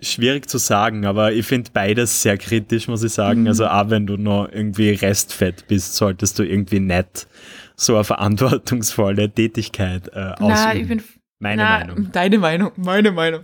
schwierig 0.02 0.50
zu 0.50 0.58
sagen, 0.58 1.06
aber 1.06 1.32
ich 1.32 1.45
finde 1.45 1.71
beides 1.73 2.21
sehr 2.21 2.38
kritisch, 2.38 2.88
muss 2.88 3.04
ich 3.04 3.13
sagen. 3.13 3.41
Mhm. 3.41 3.47
Also 3.47 3.67
auch 3.67 3.89
wenn 3.89 4.08
du 4.08 4.17
noch 4.17 4.50
irgendwie 4.52 4.89
restfett 4.91 5.67
bist, 5.67 5.95
solltest 5.95 6.38
du 6.39 6.43
irgendwie 6.43 6.80
nicht 6.80 7.28
so 7.76 7.95
eine 7.95 8.04
verantwortungsvolle 8.04 9.30
Tätigkeit 9.30 10.10
äh, 10.13 10.32
ausüben. 10.32 10.47
Na, 10.47 10.76
ich 10.76 10.88
bin 10.88 11.02
meine 11.39 11.62
Na, 11.62 11.80
Meinung. 11.80 12.12
Deine 12.12 12.38
Meinung, 12.39 12.71
meine 12.78 13.12
Meinung. 13.12 13.43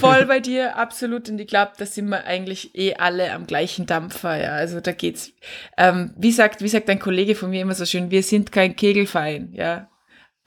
Voll 0.00 0.26
bei 0.26 0.40
dir, 0.40 0.76
absolut. 0.78 1.28
Und 1.28 1.40
ich 1.40 1.46
glaube, 1.46 1.72
da 1.78 1.86
sind 1.86 2.08
wir 2.08 2.24
eigentlich 2.24 2.74
eh 2.74 2.94
alle 2.94 3.32
am 3.32 3.46
gleichen 3.46 3.86
Dampfer. 3.86 4.36
Ja, 4.36 4.50
also 4.50 4.80
da 4.80 4.92
geht's. 4.92 5.32
Ähm, 5.76 6.12
wie 6.16 6.32
sagt, 6.32 6.60
wie 6.60 6.68
sagt 6.68 6.90
ein 6.90 6.98
Kollege 6.98 7.34
von 7.34 7.50
mir 7.50 7.62
immer 7.62 7.74
so 7.74 7.84
schön, 7.84 8.10
wir 8.10 8.22
sind 8.22 8.50
kein 8.50 8.74
Kegelverein. 8.74 9.52
Ja, 9.52 9.88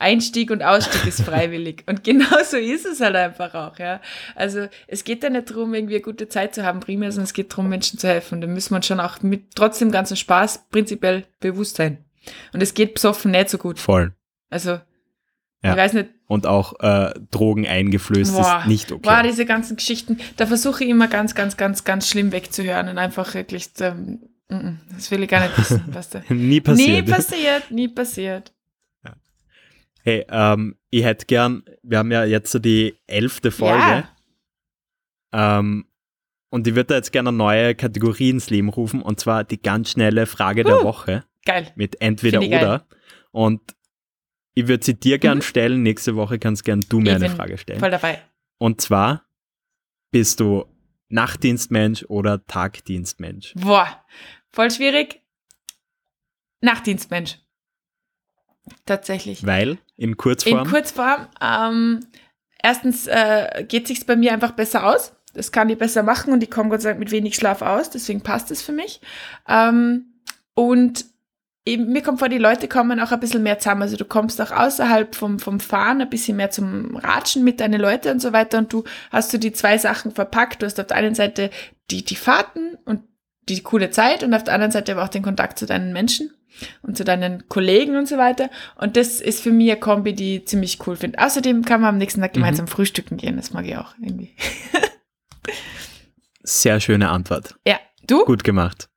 Einstieg 0.04 0.52
und 0.52 0.62
Ausstieg 0.62 1.08
ist 1.08 1.22
freiwillig. 1.22 1.84
Und 1.88 2.04
genau 2.04 2.44
so 2.44 2.58
ist 2.58 2.86
es 2.86 3.00
halt 3.00 3.16
einfach 3.16 3.54
auch, 3.54 3.80
ja. 3.80 4.02
Also 4.36 4.68
es 4.88 5.06
geht 5.06 5.24
ja 5.24 5.30
nicht 5.30 5.50
darum, 5.50 5.74
irgendwie 5.74 5.96
eine 5.96 6.04
gute 6.04 6.28
Zeit 6.28 6.54
zu 6.54 6.64
haben, 6.66 6.82
primär, 6.82 7.12
sondern 7.12 7.26
es 7.26 7.34
geht 7.34 7.54
darum, 7.54 7.70
Menschen 7.70 7.98
zu 7.98 8.10
helfen. 8.10 8.42
Da 8.42 8.48
müssen 8.48 8.72
wir 8.72 8.78
uns 8.78 8.88
schon 8.88 9.00
auch 9.00 9.22
mit 9.22 9.56
trotzdem 9.56 9.92
ganzen 9.92 10.18
Spaß 10.18 10.66
prinzipiell 10.70 11.26
bewusst 11.40 11.78
sein. 11.78 12.04
Und 12.52 12.62
es 12.62 12.74
geht 12.74 12.94
besoffen 12.94 13.32
nicht 13.32 13.50
so 13.50 13.58
gut. 13.58 13.80
Voll. 13.80 14.14
Also 14.50 14.82
ja. 15.64 15.72
Ich 15.72 15.78
weiß 15.78 15.94
nicht. 15.94 16.10
Und 16.28 16.46
auch 16.46 16.80
äh, 16.82 17.14
Drogen 17.32 17.66
eingeflößt 17.66 18.34
boah, 18.34 18.60
ist 18.60 18.68
nicht 18.68 18.92
okay. 18.92 19.02
Boah, 19.02 19.24
diese 19.24 19.46
ganzen 19.46 19.78
Geschichten, 19.78 20.20
da 20.36 20.46
versuche 20.46 20.84
ich 20.84 20.90
immer 20.90 21.08
ganz, 21.08 21.36
ganz, 21.36 21.56
ganz, 21.56 21.84
ganz 21.84 22.10
schlimm 22.10 22.32
wegzuhören 22.32 22.90
und 22.90 22.98
einfach 22.98 23.34
wirklich, 23.34 23.70
ähm, 23.80 24.20
das 24.94 25.10
will 25.10 25.24
ich 25.24 25.30
gar 25.30 25.42
nicht 25.42 25.58
wissen, 25.58 25.84
was 25.88 26.10
da. 26.10 26.22
nie 26.30 26.60
passiert. 26.60 27.06
Nie 27.06 27.12
passiert, 27.12 27.72
nie 27.72 27.88
passiert. 27.88 28.54
Ja. 29.06 29.16
Hey, 30.04 30.26
ähm, 30.30 30.76
ich 30.90 31.04
hätte 31.06 31.26
gern, 31.28 31.64
wir 31.82 32.00
haben 32.00 32.12
ja 32.12 32.26
jetzt 32.26 32.52
so 32.52 32.60
die 32.60 32.96
elfte 33.08 33.52
Folge. 33.52 34.06
Ja. 35.34 35.60
Ähm, 35.60 35.86
und 36.50 36.68
ich 36.68 36.76
würde 36.76 36.88
da 36.88 36.96
jetzt 36.96 37.12
gerne 37.12 37.30
eine 37.30 37.38
neue 37.38 37.74
Kategorie 37.74 38.30
ins 38.30 38.50
Leben 38.50 38.70
rufen, 38.70 39.02
und 39.02 39.20
zwar 39.20 39.44
die 39.44 39.62
ganz 39.62 39.92
schnelle 39.92 40.26
Frage 40.26 40.62
uh, 40.62 40.66
der 40.66 40.84
Woche. 40.84 41.24
Geil. 41.46 41.72
Mit 41.76 42.02
entweder 42.02 42.40
oder. 42.42 42.50
Geil. 42.50 42.82
Und 43.32 43.62
ich 44.54 44.68
würde 44.68 44.86
sie 44.86 44.94
dir 44.94 45.20
gern 45.20 45.40
mhm. 45.40 45.44
stellen. 45.44 45.84
Nächste 45.84 46.16
Woche 46.16 46.40
kannst 46.40 46.64
gern 46.64 46.82
du 46.88 47.00
mir 47.00 47.18
ich 47.18 47.24
eine 47.24 47.30
Frage 47.30 47.58
stellen. 47.58 47.80
Voll 47.80 47.92
dabei. 47.92 48.22
Und 48.58 48.82
zwar, 48.82 49.26
bist 50.12 50.40
du 50.40 50.66
Nachtdienstmensch 51.10 52.06
oder 52.08 52.46
Tagdienstmensch? 52.46 53.54
Boah, 53.56 54.04
voll 54.52 54.72
schwierig. 54.72 55.22
Nachtdienstmensch. 56.62 57.40
Tatsächlich. 58.86 59.46
Weil? 59.46 59.78
In 59.98 60.18
Kurzform? 60.18 60.60
In 60.60 60.70
Kurzform. 60.70 61.28
Ähm, 61.42 62.00
erstens 62.62 63.08
äh, 63.08 63.66
geht 63.68 63.88
sich 63.88 64.06
bei 64.06 64.16
mir 64.16 64.32
einfach 64.34 64.52
besser 64.52 64.86
aus. 64.86 65.14
Das 65.34 65.52
kann 65.52 65.70
ich 65.70 65.78
besser 65.78 66.04
machen 66.04 66.32
und 66.32 66.44
ich 66.44 66.52
komme 66.52 66.70
Gott 66.70 66.82
sei 66.82 66.90
Dank 66.90 67.00
mit 67.00 67.12
wenig 67.12 67.36
Schlaf 67.36 67.62
aus. 67.62 67.90
Deswegen 67.90 68.22
passt 68.22 68.52
es 68.52 68.62
für 68.62 68.72
mich. 68.72 69.02
Ähm, 69.48 70.14
und 70.54 71.06
eben, 71.66 71.92
mir 71.92 72.02
kommt 72.02 72.20
vor, 72.20 72.30
die 72.30 72.38
Leute 72.38 72.68
kommen 72.68 73.00
auch 73.00 73.12
ein 73.12 73.20
bisschen 73.20 73.44
mehr 73.44 73.60
zusammen. 73.60 73.84
Also 73.84 73.98
du 73.98 74.06
kommst 74.06 74.42
auch 74.42 74.52
außerhalb 74.52 75.16
vom, 75.16 75.40
vom 75.40 75.60
Fahren 75.60 76.02
ein 76.02 76.10
bisschen 76.10 76.38
mehr 76.38 76.52
zum 76.52 76.96
Ratschen 76.96 77.44
mit 77.44 77.60
deinen 77.60 77.80
Leuten 77.80 78.10
und 78.10 78.22
so 78.22 78.34
weiter. 78.34 78.58
Und 78.58 78.74
du 78.74 78.84
hast 79.12 79.32
so 79.32 79.38
die 79.38 79.54
zwei 79.54 79.78
Sachen 79.78 80.12
verpackt. 80.12 80.62
Du 80.62 80.66
hast 80.66 80.80
auf 80.80 80.88
der 80.88 80.98
einen 80.98 81.16
Seite 81.16 81.50
die, 81.92 82.04
die 82.04 82.16
Fahrten 82.16 82.78
und 82.86 83.02
die 83.50 83.62
coole 83.62 83.90
Zeit 83.90 84.24
und 84.24 84.34
auf 84.34 84.44
der 84.44 84.54
anderen 84.54 84.72
Seite 84.72 84.94
aber 84.94 85.04
auch 85.04 85.10
den 85.10 85.24
Kontakt 85.24 85.60
zu 85.60 85.66
deinen 85.66 85.92
Menschen 85.92 86.32
und 86.82 86.96
zu 86.98 87.04
deinen 87.04 87.50
Kollegen 87.50 87.98
und 87.98 88.08
so 88.08 88.18
weiter. 88.18 88.50
Und 88.76 88.96
das 88.96 89.20
ist 89.20 89.42
für 89.42 89.52
mich 89.52 89.72
eine 89.72 89.80
Kombi, 89.80 90.14
die 90.14 90.38
ich 90.38 90.48
ziemlich 90.48 90.80
cool 90.88 90.96
finde. 90.96 91.20
Außerdem 91.20 91.66
kann 91.66 91.82
man 91.82 91.90
am 91.90 91.98
nächsten 91.98 92.22
Tag 92.22 92.34
gemeinsam 92.34 92.66
mhm. 92.66 92.70
frühstücken 92.70 93.18
gehen. 93.18 93.36
Das 93.36 93.52
mag 93.52 93.66
ich 93.66 93.76
auch 93.76 93.96
irgendwie. 94.02 94.36
Sehr 96.44 96.80
schöne 96.80 97.10
Antwort. 97.10 97.56
Ja. 97.68 97.80
Du? 98.06 98.26
Gut 98.26 98.44
gemacht. 98.44 98.90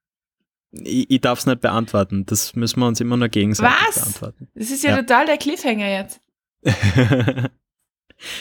Ich, 0.82 1.10
ich 1.10 1.20
darf 1.20 1.40
es 1.40 1.46
nicht 1.46 1.60
beantworten. 1.60 2.26
Das 2.26 2.54
müssen 2.54 2.80
wir 2.80 2.86
uns 2.86 3.00
immer 3.00 3.16
nur 3.16 3.28
gegenseitig 3.28 3.74
Was? 3.86 3.94
beantworten. 3.96 4.48
Das 4.54 4.70
ist 4.70 4.82
ja, 4.82 4.90
ja. 4.90 4.96
total 4.98 5.26
der 5.26 5.36
Cliffhanger 5.36 5.88
jetzt. 5.88 6.20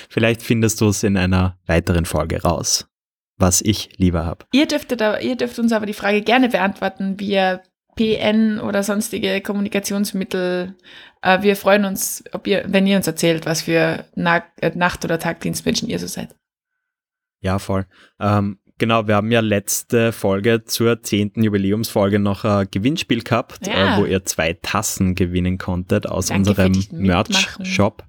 Vielleicht 0.09 0.41
findest 0.41 0.81
du 0.81 0.87
es 0.87 1.03
in 1.03 1.17
einer 1.17 1.57
weiteren 1.65 2.05
Folge 2.05 2.41
raus, 2.41 2.87
was 3.37 3.61
ich 3.61 3.89
lieber 3.97 4.25
habe. 4.25 4.45
Ihr 4.53 4.67
dürftet, 4.67 5.01
ihr 5.21 5.35
dürft 5.35 5.59
uns 5.59 5.71
aber 5.71 5.85
die 5.85 5.93
Frage 5.93 6.21
gerne 6.21 6.49
beantworten 6.49 7.19
via 7.19 7.61
PN 7.95 8.59
oder 8.59 8.83
sonstige 8.83 9.41
Kommunikationsmittel. 9.41 10.75
Äh, 11.21 11.41
wir 11.41 11.55
freuen 11.55 11.85
uns, 11.85 12.23
ob 12.33 12.47
ihr, 12.47 12.65
wenn 12.67 12.87
ihr 12.87 12.97
uns 12.97 13.07
erzählt, 13.07 13.45
was 13.45 13.63
für 13.63 14.05
Nacht- 14.15 15.05
oder 15.05 15.19
Tagdienstmenschen 15.19 15.89
ihr 15.89 15.99
so 15.99 16.07
seid. 16.07 16.35
Ja, 17.39 17.59
voll. 17.59 17.85
Ähm, 18.19 18.59
Genau, 18.77 19.07
wir 19.07 19.15
haben 19.15 19.31
ja 19.31 19.39
letzte 19.39 20.11
Folge 20.11 20.65
zur 20.65 21.01
zehnten 21.01 21.43
Jubiläumsfolge 21.43 22.19
noch 22.19 22.43
ein 22.43 22.67
Gewinnspiel 22.69 23.23
gehabt, 23.23 23.67
ja. 23.67 23.95
äh, 23.95 24.01
wo 24.01 24.05
ihr 24.05 24.25
zwei 24.25 24.53
Tassen 24.53 25.15
gewinnen 25.15 25.57
konntet 25.57 26.07
aus 26.07 26.27
Danke 26.27 26.49
unserem 26.49 26.83
Merch-Shop. 26.91 28.03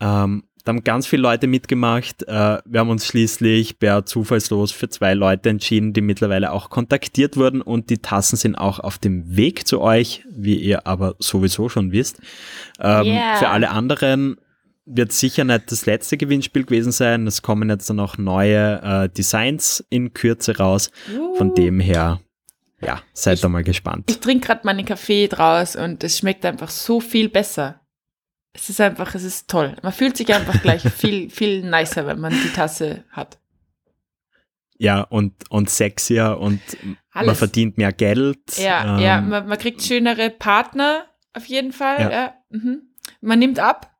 Ähm, 0.00 0.44
da 0.64 0.70
haben 0.70 0.82
ganz 0.82 1.06
viele 1.06 1.22
Leute 1.22 1.46
mitgemacht. 1.46 2.22
Äh, 2.26 2.58
wir 2.64 2.80
haben 2.80 2.90
uns 2.90 3.06
schließlich 3.06 3.78
per 3.78 4.04
Zufallslos 4.04 4.72
für 4.72 4.88
zwei 4.88 5.14
Leute 5.14 5.50
entschieden, 5.50 5.92
die 5.92 6.00
mittlerweile 6.00 6.52
auch 6.52 6.70
kontaktiert 6.70 7.36
wurden 7.36 7.60
und 7.60 7.88
die 7.90 7.98
Tassen 7.98 8.36
sind 8.36 8.56
auch 8.56 8.80
auf 8.80 8.98
dem 8.98 9.36
Weg 9.36 9.68
zu 9.68 9.80
euch, 9.80 10.24
wie 10.28 10.56
ihr 10.56 10.86
aber 10.86 11.14
sowieso 11.18 11.68
schon 11.68 11.92
wisst. 11.92 12.18
Ähm, 12.80 13.04
yeah. 13.04 13.36
Für 13.36 13.48
alle 13.50 13.70
anderen 13.70 14.38
wird 14.86 15.12
sicher 15.12 15.44
nicht 15.44 15.70
das 15.70 15.84
letzte 15.84 16.16
Gewinnspiel 16.16 16.64
gewesen 16.64 16.92
sein. 16.92 17.26
Es 17.26 17.42
kommen 17.42 17.68
jetzt 17.68 17.90
dann 17.90 18.00
auch 18.00 18.16
neue 18.18 18.80
äh, 18.82 19.08
Designs 19.08 19.84
in 19.90 20.14
Kürze 20.14 20.56
raus. 20.56 20.90
Von 21.36 21.54
dem 21.54 21.80
her, 21.80 22.20
ja, 22.80 23.02
seid 23.12 23.42
da 23.42 23.48
mal 23.48 23.64
gespannt. 23.64 24.04
Ich 24.08 24.20
trinke 24.20 24.46
gerade 24.46 24.60
meinen 24.64 24.84
Kaffee 24.86 25.26
draus 25.26 25.76
und 25.76 26.04
es 26.04 26.18
schmeckt 26.18 26.44
einfach 26.44 26.70
so 26.70 27.00
viel 27.00 27.28
besser. 27.28 27.80
Es 28.52 28.70
ist 28.70 28.80
einfach, 28.80 29.14
es 29.14 29.24
ist 29.24 29.48
toll. 29.48 29.76
Man 29.82 29.92
fühlt 29.92 30.16
sich 30.16 30.32
einfach 30.32 30.62
gleich 30.62 30.82
viel, 30.96 31.30
viel 31.30 31.68
nicer, 31.68 32.06
wenn 32.06 32.20
man 32.20 32.32
die 32.32 32.52
Tasse 32.52 33.04
hat. 33.10 33.38
Ja, 34.78 35.00
und, 35.02 35.32
und 35.50 35.68
sexier 35.70 36.38
und 36.38 36.60
man 36.82 36.96
Alles. 37.12 37.38
verdient 37.38 37.78
mehr 37.78 37.92
Geld. 37.92 38.58
Ja, 38.58 38.96
Ähm, 38.96 39.02
ja, 39.02 39.20
man, 39.20 39.48
man 39.48 39.58
kriegt 39.58 39.82
schönere 39.82 40.30
Partner 40.30 41.06
auf 41.32 41.46
jeden 41.46 41.72
Fall. 41.72 42.00
Ja. 42.00 42.10
Ja. 42.10 42.34
mhm. 42.50 42.82
Man 43.20 43.38
nimmt 43.38 43.58
ab, 43.58 43.95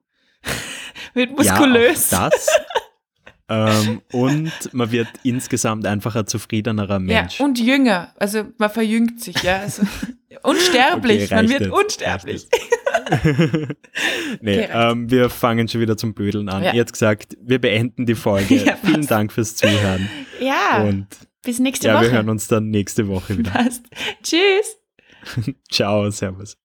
wird 1.16 1.30
ja, 1.30 1.36
muskulös. 1.36 2.10
das. 2.10 2.48
ähm, 3.48 4.02
und 4.12 4.52
man 4.72 4.92
wird 4.92 5.08
insgesamt 5.22 5.86
einfach 5.86 6.14
ein 6.14 6.26
zufriedenerer 6.26 6.98
Mensch. 6.98 7.40
Ja, 7.40 7.44
und 7.44 7.58
jünger. 7.58 8.12
Also 8.16 8.44
man 8.58 8.70
verjüngt 8.70 9.20
sich, 9.20 9.42
ja. 9.42 9.60
Also, 9.60 9.82
unsterblich. 10.42 11.24
Okay, 11.24 11.34
man 11.34 11.48
wird 11.48 11.60
jetzt, 11.62 11.72
unsterblich. 11.72 12.46
nee, 14.40 14.64
Okay, 14.64 14.68
ähm, 14.72 15.10
wir 15.10 15.30
fangen 15.30 15.68
schon 15.68 15.80
wieder 15.80 15.96
zum 15.96 16.14
Blödeln 16.14 16.48
an. 16.48 16.62
Ja. 16.62 16.74
Jetzt 16.74 16.92
gesagt, 16.92 17.36
wir 17.40 17.60
beenden 17.60 18.06
die 18.06 18.14
Folge. 18.14 18.54
Ja, 18.64 18.76
Vielen. 18.82 19.06
Dank 19.06 19.32
fürs 19.32 19.56
Zuhören. 19.56 20.08
Ja, 20.40 20.82
Und 20.82 21.06
bis 21.42 21.58
nächste 21.58 21.88
ja, 21.88 21.94
Woche. 21.94 22.04
wir 22.04 22.10
hören 22.12 22.28
uns 22.28 22.48
dann 22.48 22.70
nächste 22.70 23.08
Woche 23.08 23.38
wieder. 23.38 23.52
Passt. 23.52 23.84
Tschüss. 24.22 24.76
Ciao, 25.70 26.10
Servus. 26.10 26.56